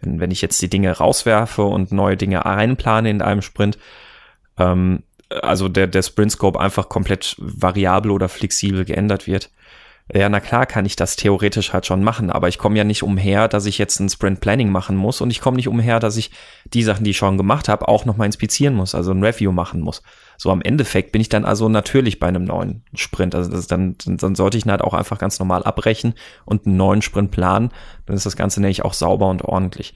[0.00, 3.78] wenn, wenn ich jetzt die Dinge rauswerfe und neue Dinge einplane in einem Sprint,
[4.58, 9.50] ähm, also der, der Sprint Scope einfach komplett variabel oder flexibel geändert wird,
[10.14, 13.02] ja, na klar kann ich das theoretisch halt schon machen, aber ich komme ja nicht
[13.02, 16.18] umher, dass ich jetzt ein Sprint Planning machen muss und ich komme nicht umher, dass
[16.18, 16.30] ich
[16.64, 19.80] die Sachen, die ich schon gemacht habe, auch nochmal inspizieren muss, also ein Review machen
[19.80, 20.02] muss.
[20.36, 23.34] So am Endeffekt bin ich dann also natürlich bei einem neuen Sprint.
[23.34, 26.76] Also das dann, dann sollte ich ihn halt auch einfach ganz normal abbrechen und einen
[26.76, 27.70] neuen Sprint planen.
[28.06, 29.94] Dann ist das Ganze nämlich auch sauber und ordentlich.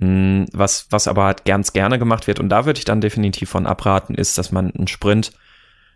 [0.00, 3.48] Hm, was, was aber halt ganz gerne gemacht wird, und da würde ich dann definitiv
[3.48, 5.32] von abraten, ist, dass man einen Sprint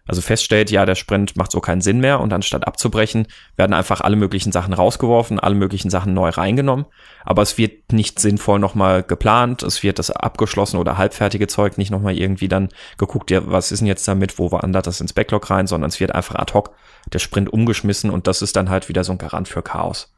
[0.07, 3.27] also feststellt, ja, der Sprint macht so keinen Sinn mehr und anstatt abzubrechen,
[3.57, 6.87] werden einfach alle möglichen Sachen rausgeworfen, alle möglichen Sachen neu reingenommen.
[7.25, 11.91] Aber es wird nicht sinnvoll nochmal geplant, es wird das abgeschlossene oder halbfertige Zeug nicht
[11.91, 15.51] nochmal irgendwie dann geguckt, ja, was ist denn jetzt damit, wo wandert das ins Backlog
[15.51, 16.75] rein, sondern es wird einfach ad hoc
[17.13, 20.13] der Sprint umgeschmissen und das ist dann halt wieder so ein Garant für Chaos.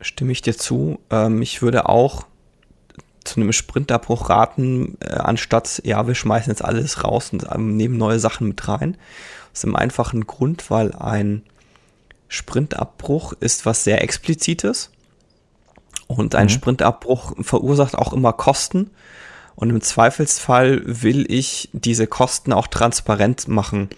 [0.00, 0.98] Stimme ich dir zu.
[1.10, 2.24] Ähm, ich würde auch
[3.24, 7.96] zu einem Sprintabbruch raten, äh, anstatt, ja, wir schmeißen jetzt alles raus und ähm, nehmen
[7.96, 8.96] neue Sachen mit rein.
[9.52, 11.42] Aus dem einfachen Grund, weil ein
[12.28, 14.90] Sprintabbruch ist was sehr Explizites
[16.06, 16.50] und ein mhm.
[16.50, 18.90] Sprintabbruch verursacht auch immer Kosten
[19.54, 23.90] und im Zweifelsfall will ich diese Kosten auch transparent machen.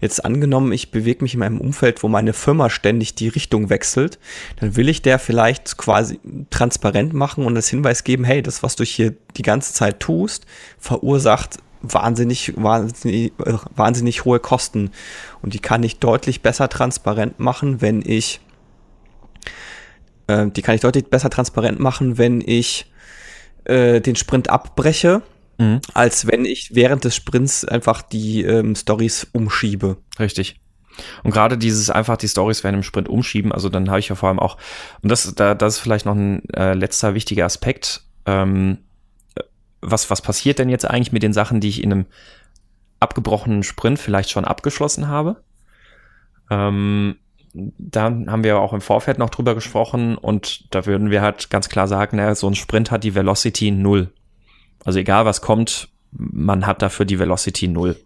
[0.00, 4.18] Jetzt angenommen, ich bewege mich in einem Umfeld, wo meine Firma ständig die Richtung wechselt,
[4.56, 8.76] dann will ich der vielleicht quasi transparent machen und das Hinweis geben, hey, das, was
[8.76, 10.46] du hier die ganze Zeit tust,
[10.78, 13.32] verursacht wahnsinnig, wahnsinnig,
[13.74, 14.90] wahnsinnig hohe Kosten.
[15.42, 18.40] Und die kann ich deutlich besser transparent machen, wenn ich,
[20.26, 22.86] äh, die kann ich deutlich besser transparent machen, wenn ich
[23.64, 25.22] äh, den Sprint abbreche,
[25.58, 25.80] mhm.
[25.94, 29.98] als wenn ich während des Sprints einfach die ähm, Stories umschiebe.
[30.18, 30.60] Richtig.
[31.22, 34.14] Und gerade dieses einfach die Stories während dem Sprint umschieben, also dann habe ich ja
[34.14, 34.58] vor allem auch,
[35.02, 38.78] und das, da, das ist vielleicht noch ein äh, letzter wichtiger Aspekt, ähm,
[39.80, 42.06] was, was passiert denn jetzt eigentlich mit den Sachen, die ich in einem
[42.98, 45.42] abgebrochenen Sprint vielleicht schon abgeschlossen habe?
[46.50, 47.16] Ähm,
[47.52, 51.68] da haben wir auch im Vorfeld noch drüber gesprochen und da würden wir halt ganz
[51.68, 54.12] klar sagen, naja, so ein Sprint hat die Velocity null.
[54.84, 57.96] Also egal was kommt, man hat dafür die Velocity null.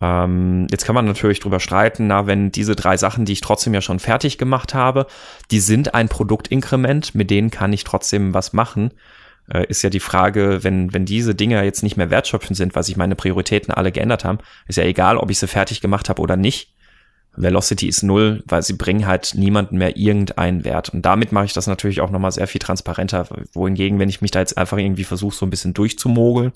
[0.00, 3.74] Ähm, jetzt kann man natürlich drüber streiten, na, wenn diese drei Sachen, die ich trotzdem
[3.74, 5.06] ja schon fertig gemacht habe,
[5.50, 8.92] die sind ein Produktinkrement, mit denen kann ich trotzdem was machen.
[9.50, 12.84] Äh, ist ja die Frage, wenn, wenn diese Dinge jetzt nicht mehr wertschöpfend sind, weil
[12.84, 14.38] sich meine Prioritäten alle geändert haben,
[14.68, 16.74] ist ja egal, ob ich sie fertig gemacht habe oder nicht
[17.40, 20.90] Velocity ist null, weil sie bringen halt niemanden mehr irgendeinen Wert.
[20.90, 23.26] Und damit mache ich das natürlich auch nochmal sehr viel transparenter.
[23.52, 26.52] Wohingegen, wenn ich mich da jetzt einfach irgendwie versuche, so ein bisschen durchzumogeln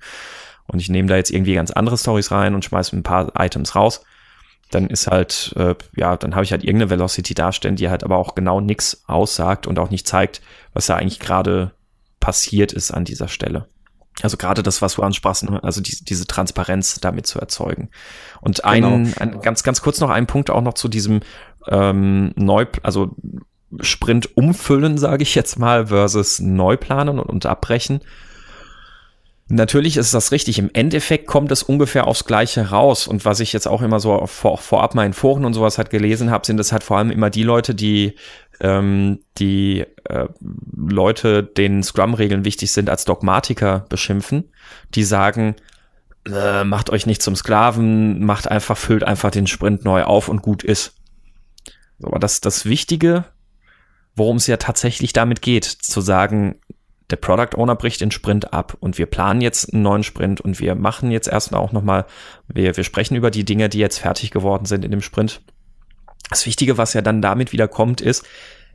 [0.66, 3.74] und ich nehme da jetzt irgendwie ganz andere Stories rein und schmeiße ein paar Items
[3.74, 4.05] raus,
[4.70, 8.16] dann ist halt, äh, ja, dann habe ich halt irgendeine Velocity darstellen, die halt aber
[8.16, 10.41] auch genau nichts aussagt und auch nicht zeigt,
[10.72, 11.72] was da eigentlich gerade
[12.20, 13.66] passiert ist an dieser Stelle.
[14.21, 15.63] Also gerade das, was du ansprachst, ne?
[15.63, 17.89] also die, diese Transparenz damit zu erzeugen.
[18.41, 19.11] Und ein, genau.
[19.19, 21.21] ein, ganz, ganz kurz noch ein Punkt auch noch zu diesem
[21.67, 23.17] ähm, Neu, also
[23.81, 28.01] Sprint umfüllen, sage ich jetzt mal, versus Neuplanen und, und abbrechen.
[29.49, 30.59] Natürlich ist das richtig.
[30.59, 33.07] Im Endeffekt kommt es ungefähr aufs Gleiche raus.
[33.07, 35.91] Und was ich jetzt auch immer so vor, vorab mal in Foren und sowas halt
[35.91, 38.15] gelesen habe, sind es halt vor allem immer die Leute, die
[38.63, 40.29] ähm, die äh,
[40.75, 44.51] Leute, denen Scrum-Regeln wichtig sind, als Dogmatiker beschimpfen,
[44.95, 45.57] die sagen,
[46.33, 50.43] äh, macht euch nicht zum Sklaven, macht einfach, füllt einfach den Sprint neu auf und
[50.43, 50.95] gut ist.
[52.03, 53.25] Aber das, das Wichtige,
[54.15, 56.61] worum es ja tatsächlich damit geht, zu sagen,
[57.11, 60.61] der Product Owner bricht den Sprint ab und wir planen jetzt einen neuen Sprint und
[60.61, 62.07] wir machen jetzt erstmal auch nochmal,
[62.49, 65.43] wir, wir sprechen über die Dinge, die jetzt fertig geworden sind in dem Sprint.
[66.31, 68.25] Das Wichtige, was ja dann damit wieder kommt, ist,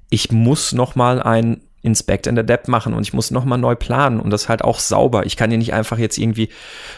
[0.10, 4.30] ich muss nochmal ein Inspect and Adapt machen und ich muss nochmal neu planen und
[4.30, 5.26] das halt auch sauber.
[5.26, 6.50] Ich kann hier nicht einfach jetzt irgendwie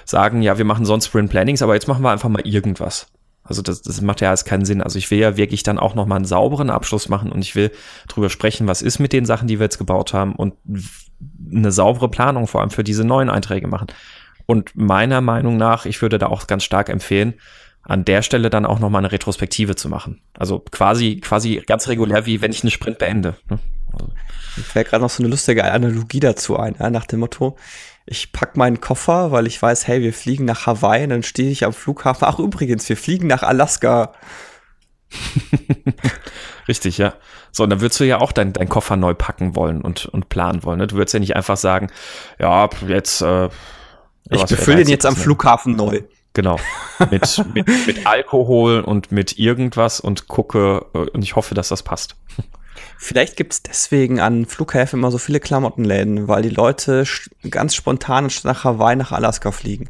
[0.06, 3.08] sagen, ja, wir machen sonst Sprint Plannings, aber jetzt machen wir einfach mal irgendwas.
[3.44, 4.82] Also das, das macht ja alles keinen Sinn.
[4.82, 7.72] Also ich will ja wirklich dann auch nochmal einen sauberen Abschluss machen und ich will
[8.08, 10.54] drüber sprechen, was ist mit den Sachen, die wir jetzt gebaut haben und
[11.52, 13.88] eine saubere Planung vor allem für diese neuen Einträge machen.
[14.46, 17.34] Und meiner Meinung nach, ich würde da auch ganz stark empfehlen,
[17.84, 20.22] an der Stelle dann auch nochmal eine Retrospektive zu machen.
[20.38, 23.36] Also quasi, quasi ganz regulär, wie wenn ich einen Sprint beende.
[23.50, 23.60] Ne?
[23.94, 24.08] Also.
[24.58, 27.58] Mir fällt gerade noch so eine lustige Analogie dazu ein, ja, nach dem Motto,
[28.06, 31.52] ich pack meinen Koffer, weil ich weiß, hey, wir fliegen nach Hawaii, und dann stehe
[31.52, 32.28] ich am Flughafen.
[32.28, 34.14] Ach, übrigens, wir fliegen nach Alaska.
[36.68, 37.14] Richtig, ja.
[37.52, 40.30] So, und dann würdest du ja auch deinen dein Koffer neu packen wollen und, und
[40.30, 40.80] planen wollen.
[40.80, 40.88] Ne?
[40.88, 41.92] Du würdest ja nicht einfach sagen,
[42.40, 43.22] ja, jetzt.
[43.22, 43.50] Äh,
[44.32, 45.20] ich befülle den jetzt am ne?
[45.20, 46.02] Flughafen neu.
[46.34, 46.60] Genau.
[47.12, 51.84] Mit, mit, mit Alkohol und mit irgendwas und gucke äh, und ich hoffe, dass das
[51.84, 52.16] passt.
[52.98, 57.06] Vielleicht gibt es deswegen an Flughäfen immer so viele Klamottenläden, weil die Leute
[57.50, 59.90] ganz spontan nach Hawaii, nach Alaska fliegen.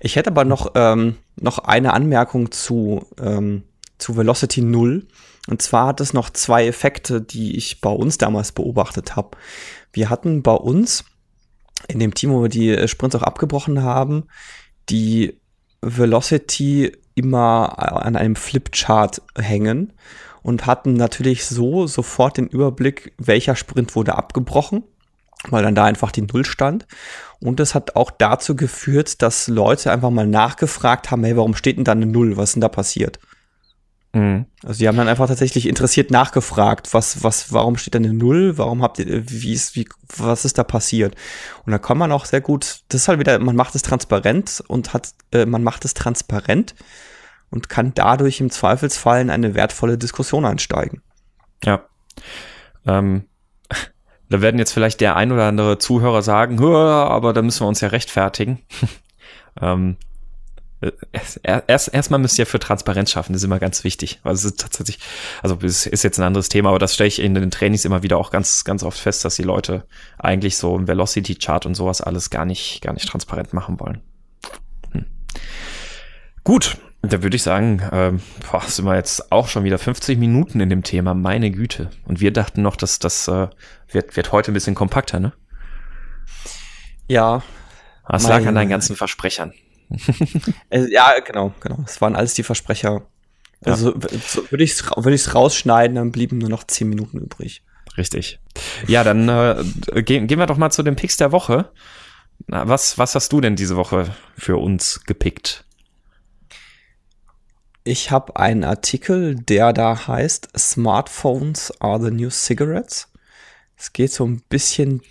[0.00, 3.64] Ich hätte aber noch, ähm, noch eine Anmerkung zu, ähm,
[3.98, 5.06] zu Velocity 0.
[5.48, 9.36] Und zwar hat es noch zwei Effekte, die ich bei uns damals beobachtet habe.
[9.92, 11.04] Wir hatten bei uns
[11.88, 14.28] in dem Team, wo wir die Sprints auch abgebrochen haben,
[14.88, 15.40] die
[15.84, 19.92] Velocity immer an einem Flipchart hängen
[20.42, 24.82] und hatten natürlich so sofort den Überblick, welcher Sprint wurde abgebrochen,
[25.48, 26.86] weil dann da einfach die Null stand.
[27.40, 31.76] Und das hat auch dazu geführt, dass Leute einfach mal nachgefragt haben, hey, warum steht
[31.76, 32.36] denn da eine Null?
[32.36, 33.18] Was ist denn da passiert?
[34.14, 34.46] Mhm.
[34.62, 38.56] Also die haben dann einfach tatsächlich interessiert nachgefragt, was, was, warum steht da eine Null?
[38.56, 41.16] Warum habt ihr, wie ist, wie, was ist da passiert?
[41.66, 44.62] Und da kann man auch sehr gut, das ist halt wieder, man macht es transparent
[44.68, 46.76] und hat, äh, man macht es transparent
[47.50, 51.02] und kann dadurch im Zweifelsfall in eine wertvolle Diskussion einsteigen.
[51.64, 51.84] Ja.
[52.86, 53.24] Ähm,
[54.30, 57.80] da werden jetzt vielleicht der ein oder andere Zuhörer sagen, aber da müssen wir uns
[57.80, 58.60] ja rechtfertigen.
[59.60, 59.96] ähm,
[61.42, 64.20] erst erstmal müsst ihr für Transparenz schaffen, das ist immer ganz wichtig.
[64.24, 64.98] Also es ist tatsächlich,
[65.42, 68.02] also es ist jetzt ein anderes Thema, aber das stelle ich in den Trainings immer
[68.02, 69.84] wieder auch ganz, ganz oft fest, dass die Leute
[70.18, 74.00] eigentlich so im Velocity Chart und sowas alles gar nicht, gar nicht transparent machen wollen.
[74.92, 75.06] Hm.
[76.42, 78.20] Gut, da würde ich sagen, ähm,
[78.50, 81.90] boah, sind wir jetzt auch schon wieder 50 Minuten in dem Thema, meine Güte.
[82.04, 83.48] Und wir dachten noch, dass das äh,
[83.90, 85.32] wird, wird heute ein bisschen kompakter, ne?
[87.08, 87.42] Ja.
[88.08, 89.52] Das lag an deinen ganzen Versprechern.
[90.70, 91.78] Äh, ja, genau, genau.
[91.86, 93.02] Es waren alles die Versprecher.
[93.64, 94.08] Also ja.
[94.26, 97.62] so, würde ich es würd ich's rausschneiden, dann blieben nur noch zehn Minuten übrig.
[97.96, 98.40] Richtig.
[98.86, 101.70] Ja, dann äh, gehen, gehen wir doch mal zu den Picks der Woche.
[102.46, 105.64] Na, was, was hast du denn diese Woche für uns gepickt?
[107.84, 113.12] Ich habe einen Artikel, der da heißt Smartphones are the new cigarettes.
[113.76, 115.02] Es geht so ein bisschen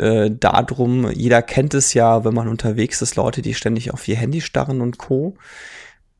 [0.00, 4.16] äh, darum, jeder kennt es ja, wenn man unterwegs ist, Leute, die ständig auf ihr
[4.16, 5.36] Handy starren und Co.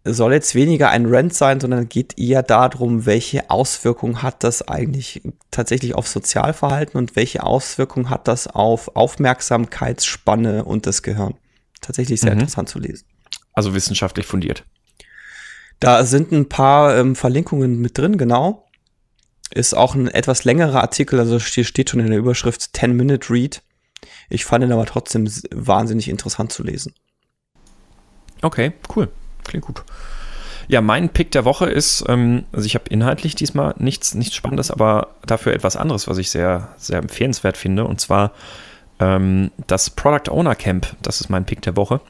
[0.04, 5.22] Soll jetzt weniger ein Rant sein, sondern geht eher darum, welche Auswirkungen hat das eigentlich
[5.52, 11.34] tatsächlich auf Sozialverhalten und welche Auswirkungen hat das auf Aufmerksamkeitsspanne und das Gehirn.
[11.80, 12.40] Tatsächlich sehr mhm.
[12.40, 13.06] interessant zu lesen.
[13.52, 14.64] Also wissenschaftlich fundiert.
[15.78, 18.68] Da sind ein paar ähm, Verlinkungen mit drin, genau.
[19.54, 23.62] Ist auch ein etwas längerer Artikel, also hier steht schon in der Überschrift 10-Minute Read.
[24.30, 26.94] Ich fand ihn aber trotzdem wahnsinnig interessant zu lesen.
[28.40, 29.08] Okay, cool.
[29.44, 29.84] Klingt gut.
[30.68, 34.70] Ja, mein Pick der Woche ist, ähm, also ich habe inhaltlich diesmal nichts, nichts Spannendes,
[34.70, 37.84] aber dafür etwas anderes, was ich sehr, sehr empfehlenswert finde.
[37.84, 38.32] Und zwar
[39.00, 40.86] ähm, das Product Owner Camp.
[41.02, 42.00] Das ist mein Pick der Woche.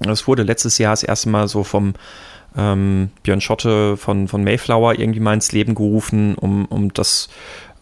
[0.00, 1.94] Das wurde letztes Jahr das erste Mal so vom
[2.56, 7.28] ähm, Björn Schotte von, von Mayflower irgendwie mal ins Leben gerufen, um, um das,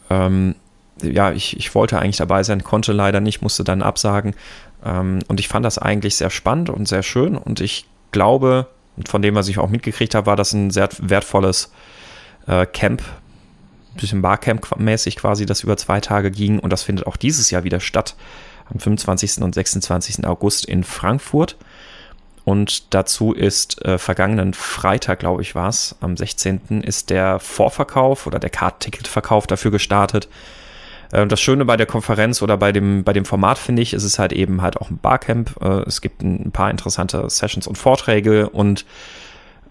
[0.08, 0.54] ähm,
[1.02, 4.34] ja, ich, ich wollte eigentlich dabei sein, konnte leider nicht, musste dann absagen.
[4.84, 8.66] Ähm, und ich fand das eigentlich sehr spannend und sehr schön und ich glaube,
[9.06, 11.72] von dem, was ich auch mitgekriegt habe, war das ein sehr wertvolles
[12.46, 13.02] äh, Camp,
[13.94, 17.80] bisschen Barcamp-mäßig quasi, das über zwei Tage ging und das findet auch dieses Jahr wieder
[17.80, 18.14] statt,
[18.72, 19.42] am 25.
[19.42, 20.26] und 26.
[20.26, 21.56] August in Frankfurt.
[22.50, 26.82] Und dazu ist äh, vergangenen Freitag, glaube ich, war es, am 16.
[26.82, 30.28] ist der Vorverkauf oder der Card-Ticket-Verkauf dafür gestartet.
[31.12, 34.02] Äh, das Schöne bei der Konferenz oder bei dem, bei dem Format, finde ich, ist
[34.02, 35.62] es halt eben halt auch ein Barcamp.
[35.62, 38.84] Äh, es gibt ein paar interessante Sessions und Vorträge und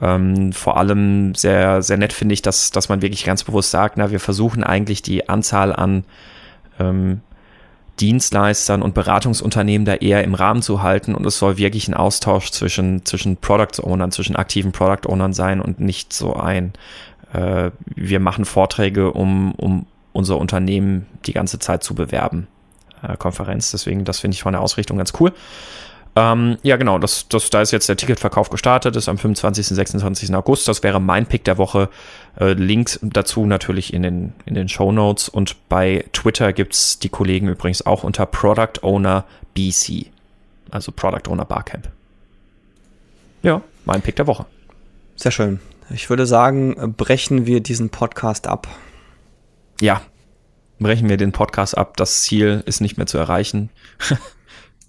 [0.02, 3.98] ähm, vor allem sehr, sehr nett finde ich, dass, dass man wirklich ganz bewusst sagt,
[3.98, 6.06] na, wir versuchen eigentlich die Anzahl an
[6.80, 7.20] ähm,
[8.00, 12.52] Dienstleistern und Beratungsunternehmen da eher im Rahmen zu halten und es soll wirklich ein Austausch
[12.52, 16.74] zwischen, zwischen Product Ownern, zwischen aktiven Product Ownern sein und nicht so ein,
[17.34, 22.48] äh, wir machen Vorträge, um, um unser Unternehmen die ganze Zeit zu bewerben.
[23.02, 25.34] Äh, Konferenz, deswegen, das finde ich von der Ausrichtung ganz cool.
[26.20, 29.70] Ähm, ja, genau, das, das, da ist jetzt der Ticketverkauf gestartet, ist am 25.
[29.70, 30.36] und 26.
[30.36, 30.68] August.
[30.68, 31.88] Das wäre mein Pick der Woche.
[32.38, 35.30] Äh, Links dazu natürlich in den, in den Show Notes.
[35.30, 40.08] Und bei Twitter gibt es die Kollegen übrigens auch unter Product Owner BC.
[40.72, 41.88] Also Product Owner Barcamp.
[43.42, 44.46] Ja, mein Pick der Woche.
[45.16, 45.62] Sehr schön.
[45.90, 48.68] Ich würde sagen, brechen wir diesen Podcast ab.
[49.80, 50.02] Ja,
[50.80, 51.96] brechen wir den Podcast ab.
[51.96, 53.70] Das Ziel ist nicht mehr zu erreichen.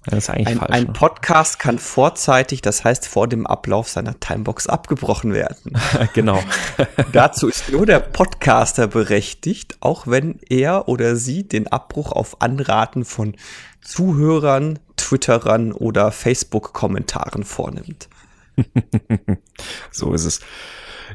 [0.07, 0.71] Das ist eigentlich ein, falsch.
[0.73, 0.93] Ein ne?
[0.93, 5.79] Podcast kann vorzeitig, das heißt vor dem Ablauf seiner Timebox abgebrochen werden.
[6.15, 6.43] genau.
[7.13, 13.05] Dazu ist nur der Podcaster berechtigt, auch wenn er oder sie den Abbruch auf Anraten
[13.05, 13.37] von
[13.83, 18.09] Zuhörern, Twitterern oder Facebook-Kommentaren vornimmt.
[19.91, 20.41] so ist es.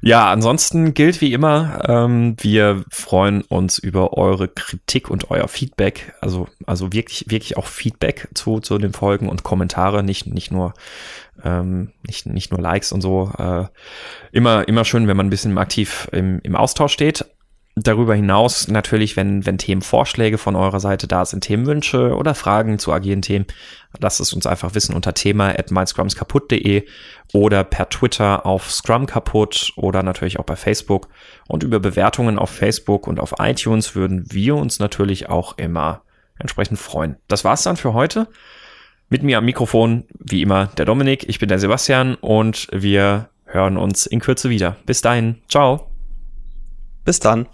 [0.02, 6.14] Ja, ansonsten gilt wie immer, ähm, wir freuen uns über eure Kritik und euer Feedback.
[6.22, 10.74] Also, also wirklich, wirklich auch Feedback zu, zu den Folgen und Kommentare, nicht, nicht nur,
[11.44, 13.32] ähm, nicht, nicht nur Likes und so.
[13.38, 13.66] Äh,
[14.32, 17.26] immer, immer schön, wenn man ein bisschen aktiv im, im Austausch steht.
[17.78, 22.94] Darüber hinaus natürlich, wenn, wenn Themenvorschläge von eurer Seite da sind, Themenwünsche oder Fragen zu
[22.94, 23.46] agilen Themen,
[24.00, 26.86] lasst es uns einfach wissen unter thema at myscrumskaputt.de
[27.34, 31.10] oder per Twitter auf Scrum kaputt oder natürlich auch bei Facebook.
[31.50, 36.02] Und über Bewertungen auf Facebook und auf iTunes würden wir uns natürlich auch immer
[36.40, 37.18] entsprechend freuen.
[37.28, 38.30] Das war's dann für heute.
[39.10, 43.78] Mit mir am Mikrofon, wie immer, der Dominik, ich bin der Sebastian und wir hören
[43.78, 44.78] uns in Kürze wieder.
[44.86, 45.95] Bis dahin, ciao.
[47.06, 47.48] Bis dann.